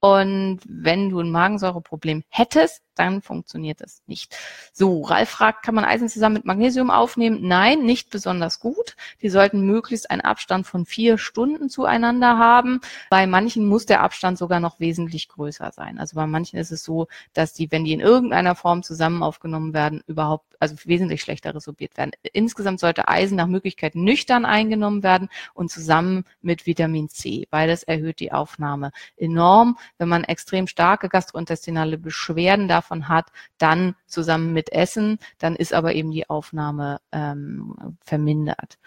Und 0.00 0.60
wenn 0.66 1.10
du 1.10 1.20
ein 1.20 1.30
Magensäureproblem 1.30 2.24
hättest, 2.30 2.82
dann 2.94 3.22
funktioniert 3.22 3.80
das 3.80 4.02
nicht. 4.06 4.36
So, 4.72 5.02
Ralf 5.02 5.30
fragt, 5.30 5.62
kann 5.62 5.74
man 5.74 5.84
Eisen 5.84 6.08
zusammen 6.08 6.34
mit 6.34 6.44
Magnesium 6.44 6.90
aufnehmen? 6.90 7.46
Nein, 7.46 7.84
nicht 7.84 8.10
besonders 8.10 8.60
gut. 8.60 8.96
Die 9.22 9.30
sollten 9.30 9.62
möglichst 9.62 10.10
einen 10.10 10.20
Abstand 10.20 10.66
von 10.66 10.84
vier 10.84 11.16
Stunden 11.16 11.70
zueinander 11.70 12.38
haben. 12.38 12.80
Bei 13.08 13.26
manchen 13.26 13.66
muss 13.66 13.86
der 13.86 14.02
Abstand 14.02 14.38
sogar 14.38 14.60
noch 14.60 14.80
wesentlich 14.80 15.28
größer 15.28 15.72
sein. 15.72 15.98
Also 15.98 16.16
bei 16.16 16.26
manchen 16.26 16.58
ist 16.58 16.72
es 16.72 16.84
so, 16.84 17.06
dass 17.32 17.52
die, 17.52 17.70
wenn 17.70 17.84
die 17.84 17.92
in 17.92 18.00
irgendeiner 18.00 18.54
Form 18.54 18.82
zusammen 18.82 19.22
aufgenommen 19.22 19.72
werden, 19.72 20.02
überhaupt, 20.06 20.56
also 20.60 20.76
wesentlich 20.84 21.22
schlechter 21.22 21.54
resorbiert 21.54 21.96
werden. 21.96 22.12
Insgesamt 22.32 22.80
sollte 22.80 23.08
Eisen 23.08 23.36
nach 23.36 23.46
Möglichkeit 23.46 23.94
nüchtern 23.94 24.44
eingenommen 24.44 25.02
werden 25.02 25.28
und 25.54 25.70
zusammen 25.70 26.24
mit 26.42 26.66
Vitamin 26.66 27.08
C, 27.08 27.46
weil 27.50 27.68
das 27.68 27.82
erhöht 27.82 28.20
die 28.20 28.32
Aufnahme 28.32 28.92
enorm. 29.16 29.78
Wenn 29.96 30.08
man 30.08 30.24
extrem 30.24 30.66
starke 30.66 31.08
gastrointestinale 31.08 31.96
Beschwerden 31.96 32.68
davon 32.68 32.79
davon 32.80 33.08
hat, 33.08 33.26
dann 33.58 33.94
zusammen 34.06 34.52
mit 34.52 34.72
Essen, 34.72 35.18
dann 35.38 35.56
ist 35.56 35.72
aber 35.72 35.94
eben 35.94 36.10
die 36.10 36.28
Aufnahme 36.28 37.00
ähm, 37.12 37.74
vermindert. 38.04 38.78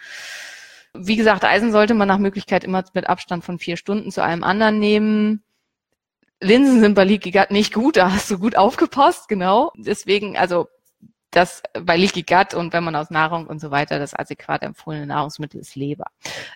Wie 0.93 1.15
gesagt, 1.15 1.43
Eisen 1.43 1.71
sollte 1.71 1.93
man 1.93 2.07
nach 2.07 2.19
Möglichkeit 2.19 2.63
immer 2.63 2.83
mit 2.93 3.07
Abstand 3.07 3.43
von 3.43 3.57
vier 3.57 3.77
Stunden 3.77 4.11
zu 4.11 4.21
einem 4.21 4.43
anderen 4.43 4.79
nehmen. 4.79 5.43
Linsen 6.39 6.81
sind 6.81 6.93
bei 6.93 7.03
Leaky 7.03 7.31
Gut 7.31 7.51
nicht 7.51 7.73
gut, 7.73 7.97
da 7.97 8.11
hast 8.11 8.29
du 8.29 8.37
gut 8.37 8.55
aufgepasst, 8.55 9.27
genau. 9.27 9.71
Deswegen, 9.75 10.37
also 10.37 10.67
das 11.35 11.63
bei 11.81 11.97
Leaky 11.97 12.23
Gut 12.23 12.53
und 12.53 12.73
wenn 12.73 12.83
man 12.83 12.95
aus 12.95 13.09
Nahrung 13.09 13.47
und 13.47 13.59
so 13.59 13.71
weiter 13.71 13.97
das 13.97 14.13
adäquat 14.13 14.61
empfohlene 14.61 15.07
Nahrungsmittel 15.07 15.59
ist 15.59 15.75
Leber. 15.75 16.05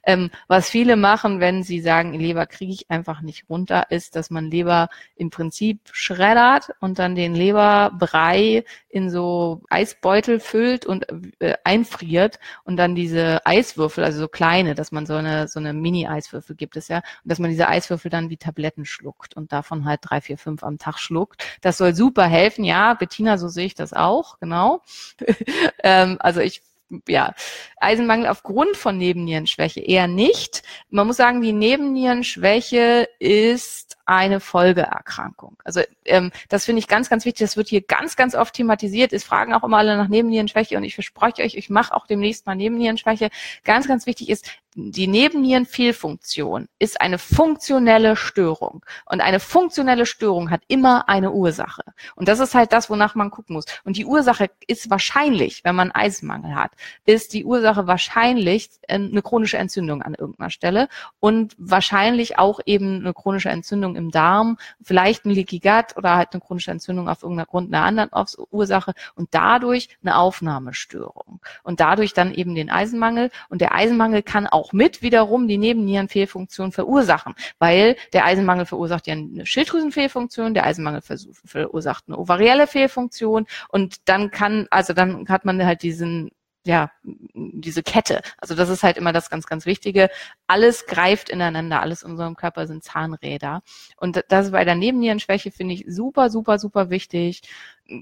Ähm, 0.04 0.30
was 0.48 0.70
viele 0.70 0.96
machen, 0.96 1.40
wenn 1.40 1.64
sie 1.64 1.82
sagen, 1.82 2.14
Leber 2.14 2.46
kriege 2.46 2.72
ich 2.72 2.90
einfach 2.90 3.22
nicht 3.22 3.50
runter, 3.50 3.90
ist, 3.90 4.16
dass 4.16 4.30
man 4.30 4.52
Leber 4.52 4.90
im 5.16 5.32
Prinzip 5.32 5.82
schreddert 5.92 6.70
und 6.80 7.00
dann 7.00 7.16
den 7.16 7.34
Leberbrei 7.34 8.64
in 8.90 9.10
so 9.10 9.62
Eisbeutel 9.70 10.40
füllt 10.40 10.86
und 10.86 11.06
äh, 11.40 11.56
einfriert 11.64 12.40
und 12.64 12.78
dann 12.78 12.94
diese 12.94 13.46
Eiswürfel, 13.46 14.04
also 14.04 14.20
so 14.20 14.28
kleine, 14.28 14.76
dass 14.76 14.92
man 14.92 15.06
so 15.06 15.16
eine 15.16 15.48
so 15.48 15.60
eine 15.60 15.74
Mini-Eiswürfel 15.74 16.56
gibt 16.56 16.78
es 16.78 16.88
ja, 16.88 16.98
und 16.98 17.04
dass 17.32 17.40
man 17.40 17.50
diese 17.50 17.68
Eiswürfel 17.68 18.12
dann 18.12 18.30
wie 18.30 18.38
Tabletten 18.38 18.86
schluckt 18.86 19.36
und 19.36 19.52
davon 19.52 19.86
halt 19.86 20.02
drei, 20.04 20.22
vier, 20.22 20.38
fünf 20.38 20.64
am 20.64 20.78
Tag 20.78 21.00
schluckt. 21.00 21.44
Das 21.62 21.78
soll 21.78 21.96
super 21.96 22.26
helfen, 22.26 22.64
ja, 22.64 22.94
Bettina, 22.94 23.38
so 23.38 23.48
sehe 23.48 23.66
ich 23.66 23.76
das 23.76 23.94
auch, 23.94 24.40
genau 24.40 24.67
genau. 24.68 24.82
ähm, 25.84 26.18
also 26.20 26.40
ich 26.40 26.62
ja, 27.08 27.34
Eisenmangel 27.78 28.28
aufgrund 28.28 28.78
von 28.78 28.98
Nebennierenschwäche 28.98 29.82
eher 29.82 30.08
nicht. 30.08 30.64
Man 30.90 31.08
muss 31.08 31.18
sagen, 31.18 31.42
die 31.42 31.52
Nebennierenschwäche 31.52 33.10
ist 33.20 33.97
eine 34.08 34.40
Folgeerkrankung. 34.40 35.58
Also 35.64 35.82
ähm, 36.06 36.32
das 36.50 36.66
finde 36.66 36.80
ich 36.80 36.88
ganz, 36.88 37.10
ganz 37.10 37.26
wichtig. 37.26 37.46
Das 37.46 37.58
wird 37.58 37.68
hier 37.68 37.82
ganz, 37.82 38.16
ganz 38.16 38.36
oft 38.36 38.56
thematisiert. 38.56 39.14
Es 39.14 39.26
fragen 39.26 39.54
auch 39.54 39.64
immer 39.64 39.78
alle 39.78 39.98
nach 39.98 40.08
Nebennierenschwäche 40.08 40.78
und 40.78 40.84
ich 40.84 40.96
verspreche 40.96 41.44
euch, 41.44 41.56
ich 41.56 41.70
mache 41.70 41.94
auch 41.94 42.08
demnächst 42.08 42.46
mal 42.46 42.56
Nebennierenschwäche. 42.56 43.30
Ganz, 43.66 43.88
ganz 43.88 44.06
wichtig 44.06 44.30
ist, 44.30 44.50
die 44.80 45.08
Nebennierenfehlfunktion 45.08 46.68
ist 46.78 47.02
eine 47.02 47.18
funktionelle 47.18 48.16
Störung. 48.16 48.86
Und 49.08 49.22
eine 49.22 49.40
funktionelle 49.40 50.06
Störung 50.06 50.52
hat 50.52 50.62
immer 50.68 51.10
eine 51.10 51.32
Ursache. 51.32 51.82
Und 52.16 52.28
das 52.28 52.40
ist 52.40 52.54
halt 52.54 52.72
das, 52.74 52.88
wonach 52.88 53.16
man 53.16 53.32
gucken 53.32 53.56
muss. 53.56 53.66
Und 53.86 53.98
die 53.98 54.06
Ursache 54.06 54.52
ist 54.68 54.92
wahrscheinlich, 54.92 55.64
wenn 55.64 55.76
man 55.76 55.92
Eisenmangel 55.92 56.54
hat, 56.54 56.74
ist 57.08 57.34
die 57.34 57.44
Ursache 57.44 57.88
wahrscheinlich 57.88 58.70
eine 58.88 59.24
chronische 59.24 59.58
Entzündung 59.58 60.04
an 60.04 60.14
irgendeiner 60.14 60.52
Stelle 60.52 60.90
und 61.20 61.56
wahrscheinlich 61.58 62.38
auch 62.38 62.60
eben 62.68 63.00
eine 63.00 63.16
chronische 63.16 63.50
Entzündung 63.50 63.96
im 63.98 64.12
Darm, 64.12 64.58
vielleicht 64.82 65.26
ein 65.26 65.32
Leaky 65.32 65.60
Gut 65.60 65.98
oder 65.98 66.16
halt 66.16 66.30
eine 66.32 66.42
chronische 66.42 66.72
Entzündung 66.72 67.10
auf 67.10 67.24
irgendeiner 67.24 67.48
Grund 67.48 67.74
einer 67.74 67.84
anderen 67.84 68.10
Ursache 68.52 68.94
und 69.16 69.30
dadurch 69.32 69.90
eine 70.02 70.18
Aufnahmestörung. 70.18 71.42
Und 71.64 71.80
dadurch 71.80 72.14
dann 72.14 72.34
eben 72.34 72.56
den 72.56 72.70
Eisenmangel. 72.70 73.32
Und 73.50 73.62
der 73.62 73.74
Eisenmangel 73.74 74.24
kann 74.24 74.48
auch 74.48 74.72
mit 74.72 75.02
wiederum 75.02 75.48
die 75.48 75.58
Nebennierenfehlfunktion 75.58 76.72
verursachen, 76.72 77.34
weil 77.60 77.98
der 78.14 78.26
Eisenmangel 78.26 78.66
verursacht 78.66 79.08
ja 79.08 79.14
eine 79.14 79.46
Schilddrüsenfehlfunktion, 79.46 80.54
der 80.54 80.66
Eisenmangel 80.66 81.02
verursacht 81.02 82.06
eine 82.08 82.18
ovarielle 82.18 82.68
Fehlfunktion 82.68 83.48
und 83.70 84.08
dann 84.08 84.32
kann, 84.32 84.68
also 84.70 84.94
dann 84.94 85.28
hat 85.28 85.46
man 85.46 85.64
halt 85.66 85.82
diesen 85.82 86.32
ja, 86.66 86.92
diese 87.04 87.82
Kette. 87.84 88.22
Also 88.38 88.56
das 88.56 88.70
ist 88.70 88.84
halt 88.84 88.98
immer 88.98 89.14
das 89.14 89.30
ganz, 89.30 89.46
ganz 89.48 89.66
Wichtige. 89.66 90.10
Alles 90.48 90.86
greift 90.86 91.30
ineinander, 91.30 91.82
alles 91.82 92.04
in 92.04 92.12
unserem 92.12 92.36
Körper 92.36 92.68
sind 92.68 92.84
Zahnräder. 92.84 93.62
Und 93.98 94.24
das 94.30 94.52
bei 94.52 94.66
der 94.66 94.76
Nebennierenschwäche 94.76 95.52
finde 95.52 95.76
ich 95.76 95.86
super, 95.88 96.30
super, 96.30 96.60
super 96.60 96.90
wichtig 96.90 97.42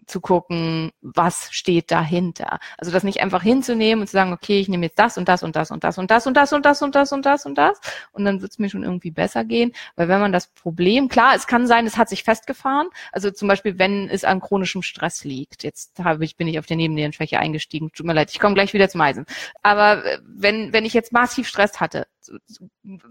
zu 0.07 0.21
gucken, 0.21 0.91
was 1.01 1.49
steht 1.51 1.91
dahinter. 1.91 2.59
Also 2.77 2.91
das 2.91 3.03
nicht 3.03 3.21
einfach 3.21 3.43
hinzunehmen 3.43 4.01
und 4.01 4.07
zu 4.07 4.13
sagen, 4.13 4.33
okay, 4.33 4.59
ich 4.59 4.69
nehme 4.69 4.85
jetzt 4.85 4.99
das 4.99 5.17
und 5.17 5.27
das 5.27 5.43
und 5.43 5.55
das 5.55 5.71
und 5.71 5.83
das 5.83 5.97
und 5.97 6.11
das 6.11 6.27
und 6.27 6.35
das 6.35 6.53
und 6.53 6.65
das 6.65 6.81
und 6.81 6.95
das 6.95 7.11
und 7.11 7.25
das 7.25 7.45
und 7.45 7.57
das 7.57 7.79
und 8.11 8.25
dann 8.25 8.41
wird 8.41 8.51
es 8.51 8.59
mir 8.59 8.69
schon 8.69 8.83
irgendwie 8.83 9.11
besser 9.11 9.43
gehen. 9.43 9.71
Weil 9.95 10.07
wenn 10.07 10.19
man 10.19 10.31
das 10.31 10.47
Problem, 10.47 11.07
klar, 11.07 11.35
es 11.35 11.47
kann 11.47 11.67
sein, 11.67 11.85
es 11.85 11.97
hat 11.97 12.09
sich 12.09 12.23
festgefahren. 12.23 12.87
Also 13.11 13.31
zum 13.31 13.47
Beispiel, 13.47 13.79
wenn 13.79 14.09
es 14.09 14.23
an 14.23 14.39
chronischem 14.39 14.81
Stress 14.81 15.23
liegt. 15.23 15.63
Jetzt 15.63 15.99
habe 16.03 16.23
ich, 16.25 16.35
bin 16.37 16.47
ich 16.47 16.59
auf 16.59 16.65
der 16.65 16.77
Nebennierenschwäche 16.77 17.39
eingestiegen. 17.39 17.91
Tut 17.91 18.05
mir 18.05 18.13
leid, 18.13 18.31
ich 18.31 18.39
komme 18.39 18.55
gleich 18.55 18.73
wieder 18.73 18.89
zum 18.89 19.01
Eisen. 19.01 19.25
Aber 19.63 20.03
wenn, 20.25 20.73
wenn 20.73 20.85
ich 20.85 20.93
jetzt 20.93 21.11
massiv 21.11 21.47
Stress 21.47 21.79
hatte, 21.79 22.07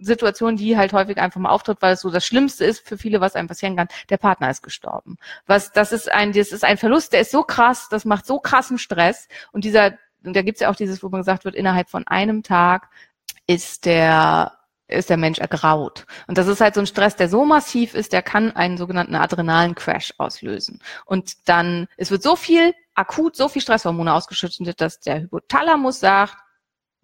Situation, 0.01 0.57
die 0.57 0.77
halt 0.77 0.93
häufig 0.93 1.19
einfach 1.19 1.41
mal 1.41 1.51
auftritt, 1.51 1.79
weil 1.81 1.95
es 1.95 2.01
so 2.01 2.11
das 2.11 2.25
Schlimmste 2.25 2.65
ist 2.65 2.87
für 2.87 2.99
viele, 2.99 3.21
was 3.21 3.35
einem 3.35 3.49
passieren 3.49 3.77
kann, 3.77 3.89
der 4.11 4.17
Partner 4.17 4.51
ist 4.51 4.63
gestorben. 4.63 5.17
Was, 5.47 5.73
das 5.73 5.93
ist 5.93 6.11
ein, 6.11 6.33
das 6.33 6.53
ist 6.53 6.65
ein 6.65 6.77
Verlust, 6.77 7.13
der 7.13 7.21
ist 7.21 7.31
so 7.31 7.43
krass, 7.43 7.89
das 7.91 8.05
macht 8.05 8.27
so 8.27 8.39
krassen 8.39 8.79
Stress. 8.79 9.29
Und 9.53 9.65
dieser, 9.65 9.99
und 10.25 10.35
da 10.35 10.43
gibt's 10.43 10.61
ja 10.61 10.71
auch 10.71 10.77
dieses, 10.77 11.03
wo 11.03 11.09
man 11.09 11.21
gesagt 11.21 11.45
wird, 11.45 11.55
innerhalb 11.55 11.91
von 11.91 12.07
einem 12.07 12.43
Tag 12.43 12.89
ist 13.47 13.85
der 13.85 14.53
ist 14.87 15.11
der 15.11 15.17
Mensch 15.17 15.39
ergraut. 15.39 16.07
Und 16.27 16.37
das 16.37 16.47
ist 16.47 16.61
halt 16.61 16.75
so 16.75 16.81
ein 16.81 16.87
Stress, 16.87 17.17
der 17.17 17.29
so 17.29 17.45
massiv 17.45 17.95
ist, 17.95 18.13
der 18.13 18.23
kann 18.23 18.55
einen 18.55 18.77
sogenannten 18.77 19.15
adrenalen 19.15 19.75
Crash 19.75 20.13
auslösen. 20.19 20.81
Und 21.07 21.49
dann, 21.49 21.89
es 21.97 22.11
wird 22.11 22.23
so 22.23 22.37
viel 22.37 22.75
akut, 22.95 23.35
so 23.35 23.49
viel 23.49 23.63
Stresshormone 23.63 24.13
ausgeschüttet, 24.13 24.81
dass 24.81 25.01
der 25.01 25.23
Hypothalamus 25.23 26.01
sagt, 26.01 26.37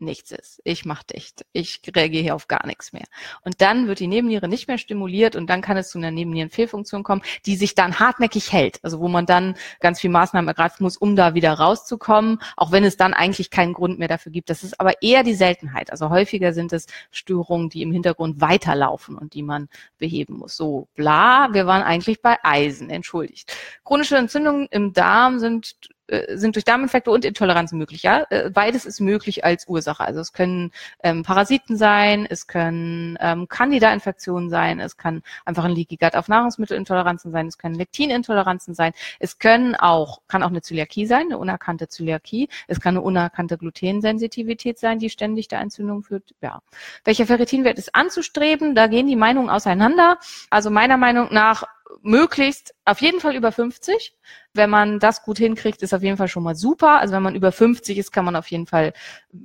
nichts 0.00 0.30
ist. 0.32 0.60
Ich 0.64 0.84
mach 0.84 1.02
dicht. 1.02 1.44
Ich 1.52 1.80
reagiere 1.94 2.22
hier 2.22 2.34
auf 2.34 2.48
gar 2.48 2.66
nichts 2.66 2.92
mehr. 2.92 3.04
Und 3.42 3.60
dann 3.60 3.88
wird 3.88 4.00
die 4.00 4.06
Nebenniere 4.06 4.48
nicht 4.48 4.68
mehr 4.68 4.78
stimuliert 4.78 5.36
und 5.36 5.48
dann 5.48 5.60
kann 5.60 5.76
es 5.76 5.90
zu 5.90 5.98
einer 5.98 6.10
Nebennierenfehlfunktion 6.10 7.02
kommen, 7.02 7.22
die 7.46 7.56
sich 7.56 7.74
dann 7.74 7.98
hartnäckig 7.98 8.52
hält. 8.52 8.78
Also 8.82 9.00
wo 9.00 9.08
man 9.08 9.26
dann 9.26 9.56
ganz 9.80 10.00
viel 10.00 10.10
Maßnahmen 10.10 10.48
ergreifen 10.48 10.82
muss, 10.82 10.96
um 10.96 11.16
da 11.16 11.34
wieder 11.34 11.52
rauszukommen, 11.52 12.38
auch 12.56 12.72
wenn 12.72 12.84
es 12.84 12.96
dann 12.96 13.14
eigentlich 13.14 13.50
keinen 13.50 13.72
Grund 13.72 13.98
mehr 13.98 14.08
dafür 14.08 14.32
gibt. 14.32 14.50
Das 14.50 14.62
ist 14.62 14.80
aber 14.80 15.02
eher 15.02 15.22
die 15.22 15.34
Seltenheit. 15.34 15.90
Also 15.90 16.10
häufiger 16.10 16.52
sind 16.52 16.72
es 16.72 16.86
Störungen, 17.10 17.68
die 17.68 17.82
im 17.82 17.92
Hintergrund 17.92 18.40
weiterlaufen 18.40 19.16
und 19.16 19.34
die 19.34 19.42
man 19.42 19.68
beheben 19.98 20.38
muss. 20.38 20.56
So, 20.56 20.88
bla, 20.94 21.48
wir 21.52 21.66
waren 21.66 21.82
eigentlich 21.82 22.22
bei 22.22 22.36
Eisen, 22.42 22.90
entschuldigt. 22.90 23.54
Chronische 23.84 24.16
Entzündungen 24.16 24.68
im 24.70 24.92
Darm 24.92 25.38
sind 25.38 25.76
äh, 26.10 26.36
sind 26.36 26.56
durch 26.56 26.64
Darminfekte 26.64 27.10
und 27.10 27.24
Intoleranzen 27.24 27.78
möglich. 27.78 28.02
Ja, 28.02 28.26
äh, 28.30 28.50
beides 28.50 28.84
ist 28.84 29.00
möglich 29.00 29.44
als 29.44 29.68
Ursache. 29.68 30.04
Also 30.04 30.20
es 30.20 30.32
können 30.32 30.72
ähm, 31.02 31.22
Parasiten 31.22 31.76
sein, 31.76 32.26
es 32.28 32.46
können 32.46 33.16
ähm, 33.20 33.48
Candida-Infektionen 33.48 34.50
sein, 34.50 34.80
es 34.80 34.96
kann 34.96 35.22
einfach 35.44 35.64
ein 35.64 35.70
Leaky 35.70 35.96
Gut 35.96 36.16
auf 36.16 36.28
Nahrungsmittelintoleranzen 36.28 37.30
sein, 37.30 37.46
es 37.46 37.58
können 37.58 37.76
Lektinintoleranzen 37.76 38.74
sein, 38.74 38.92
es 39.20 39.38
können 39.38 39.76
auch 39.76 40.20
kann 40.26 40.42
auch 40.42 40.48
eine 40.48 40.62
Zöliakie 40.62 41.06
sein, 41.06 41.26
eine 41.26 41.38
unerkannte 41.38 41.88
Zöliakie, 41.88 42.48
es 42.66 42.80
kann 42.80 42.96
eine 42.96 43.02
unerkannte 43.02 43.56
Glutensensitivität 43.56 44.78
sein, 44.78 44.98
die 44.98 45.10
ständig 45.10 45.48
der 45.48 45.60
Entzündung 45.60 46.02
führt. 46.02 46.34
Ja, 46.42 46.60
welcher 47.04 47.26
Ferritinwert 47.26 47.78
ist 47.78 47.94
anzustreben? 47.94 48.74
Da 48.74 48.88
gehen 48.88 49.06
die 49.06 49.16
Meinungen 49.16 49.50
auseinander. 49.50 50.18
Also 50.50 50.70
meiner 50.70 50.96
Meinung 50.96 51.28
nach 51.32 51.64
möglichst 52.02 52.74
auf 52.84 53.00
jeden 53.00 53.20
Fall 53.20 53.34
über 53.36 53.52
50. 53.52 54.14
Wenn 54.52 54.70
man 54.70 54.98
das 54.98 55.22
gut 55.22 55.38
hinkriegt, 55.38 55.82
ist 55.82 55.94
auf 55.94 56.02
jeden 56.02 56.16
Fall 56.16 56.28
schon 56.28 56.42
mal 56.42 56.54
super. 56.54 57.00
Also 57.00 57.14
wenn 57.14 57.22
man 57.22 57.34
über 57.34 57.52
50 57.52 57.98
ist, 57.98 58.10
kann 58.10 58.24
man 58.24 58.36
auf 58.36 58.48
jeden 58.48 58.66
Fall 58.66 58.92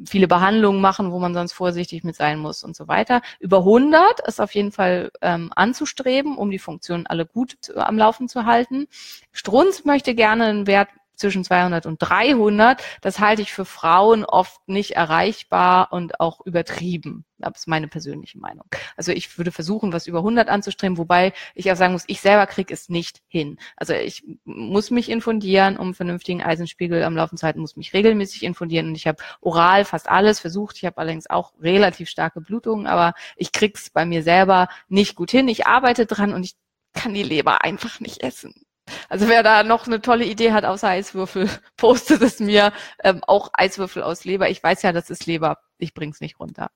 viele 0.05 0.27
Behandlungen 0.27 0.81
machen, 0.81 1.11
wo 1.11 1.19
man 1.19 1.33
sonst 1.33 1.53
vorsichtig 1.53 2.03
mit 2.03 2.15
sein 2.15 2.39
muss 2.39 2.63
und 2.63 2.75
so 2.75 2.87
weiter. 2.87 3.21
Über 3.39 3.59
100 3.59 4.21
ist 4.27 4.41
auf 4.41 4.53
jeden 4.53 4.71
Fall 4.71 5.11
ähm, 5.21 5.51
anzustreben, 5.55 6.37
um 6.37 6.49
die 6.51 6.59
Funktionen 6.59 7.05
alle 7.07 7.25
gut 7.25 7.57
zu, 7.61 7.75
am 7.77 7.97
Laufen 7.97 8.27
zu 8.27 8.45
halten. 8.45 8.87
Strunz 9.31 9.85
möchte 9.85 10.15
gerne 10.15 10.45
einen 10.45 10.67
Wert 10.67 10.89
zwischen 11.15 11.43
200 11.43 11.85
und 11.85 11.97
300. 11.99 12.81
Das 13.01 13.19
halte 13.19 13.41
ich 13.41 13.53
für 13.53 13.65
Frauen 13.65 14.25
oft 14.25 14.67
nicht 14.67 14.91
erreichbar 14.91 15.91
und 15.91 16.19
auch 16.19 16.45
übertrieben. 16.45 17.25
Das 17.37 17.51
ist 17.57 17.67
meine 17.67 17.87
persönliche 17.87 18.37
Meinung. 18.37 18.65
Also 18.95 19.11
ich 19.11 19.37
würde 19.37 19.51
versuchen, 19.51 19.91
was 19.91 20.07
über 20.07 20.19
100 20.19 20.47
anzustreben, 20.47 20.97
wobei 20.97 21.33
ich 21.53 21.71
auch 21.71 21.75
sagen 21.75 21.93
muss, 21.93 22.05
ich 22.07 22.21
selber 22.21 22.47
kriege 22.47 22.73
es 22.73 22.87
nicht 22.87 23.21
hin. 23.27 23.57
Also 23.75 23.93
ich 23.93 24.23
muss 24.45 24.89
mich 24.89 25.09
infundieren, 25.09 25.77
um 25.77 25.93
vernünftigen 25.93 26.41
Eisenspiegel 26.41 27.03
am 27.03 27.15
Laufen 27.15 27.37
zu 27.37 27.45
halten, 27.45 27.59
muss 27.59 27.75
mich 27.75 27.93
regelmäßig 27.93 28.43
infundieren 28.43 28.87
und 28.87 28.95
ich 28.95 29.07
habe 29.07 29.21
oral 29.41 29.85
fast 29.85 30.09
alles 30.09 30.39
versucht. 30.39 30.77
Ich 30.77 30.85
habe 30.85 30.97
allerdings 30.97 31.29
auch 31.29 31.53
relativ 31.59 32.09
starke 32.09 32.41
Blutungen, 32.41 32.87
aber 32.87 33.13
ich 33.35 33.51
krieg's 33.51 33.89
bei 33.89 34.05
mir 34.05 34.23
selber 34.23 34.69
nicht 34.87 35.15
gut 35.15 35.31
hin. 35.31 35.47
Ich 35.47 35.67
arbeite 35.67 36.05
dran 36.05 36.33
und 36.33 36.43
ich 36.43 36.55
kann 36.93 37.13
die 37.13 37.23
Leber 37.23 37.63
einfach 37.63 37.99
nicht 37.99 38.23
essen. 38.23 38.64
Also 39.09 39.27
wer 39.27 39.43
da 39.43 39.63
noch 39.63 39.87
eine 39.87 40.01
tolle 40.01 40.25
Idee 40.25 40.51
hat 40.51 40.65
außer 40.65 40.89
Eiswürfel, 40.89 41.49
postet 41.77 42.21
es 42.21 42.39
mir. 42.39 42.71
Ähm, 43.03 43.21
auch 43.25 43.49
Eiswürfel 43.53 44.03
aus 44.03 44.25
Leber. 44.25 44.49
Ich 44.49 44.61
weiß 44.61 44.81
ja, 44.83 44.91
das 44.91 45.09
ist 45.09 45.25
Leber. 45.25 45.57
Ich 45.77 45.93
bring's 45.93 46.21
nicht 46.21 46.39
runter. 46.39 46.69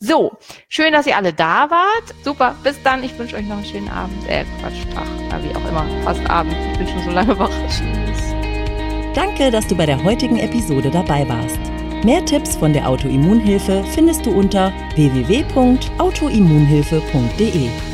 So, 0.00 0.36
schön, 0.68 0.92
dass 0.92 1.06
ihr 1.06 1.16
alle 1.16 1.32
da 1.32 1.70
wart. 1.70 2.14
Super, 2.22 2.54
bis 2.62 2.82
dann. 2.82 3.02
Ich 3.02 3.18
wünsche 3.18 3.36
euch 3.36 3.46
noch 3.46 3.56
einen 3.56 3.64
schönen 3.64 3.88
Abend. 3.88 4.28
Äh, 4.28 4.44
Quatsch, 4.60 4.84
ja, 4.92 5.42
wie 5.42 5.56
auch 5.56 5.66
immer. 5.68 5.86
Fast 6.04 6.28
Abend. 6.28 6.54
Ich 6.72 6.78
bin 6.78 6.88
schon 6.88 7.04
so 7.04 7.10
lange 7.10 7.38
wach. 7.38 7.50
Danke, 9.14 9.50
dass 9.50 9.66
du 9.66 9.74
bei 9.76 9.86
der 9.86 10.02
heutigen 10.02 10.38
Episode 10.38 10.90
dabei 10.90 11.26
warst. 11.28 11.58
Mehr 12.04 12.22
Tipps 12.24 12.56
von 12.56 12.74
der 12.74 12.88
Autoimmunhilfe 12.88 13.84
findest 13.94 14.26
du 14.26 14.32
unter 14.32 14.72
www.autoimmunhilfe.de. 14.94 17.93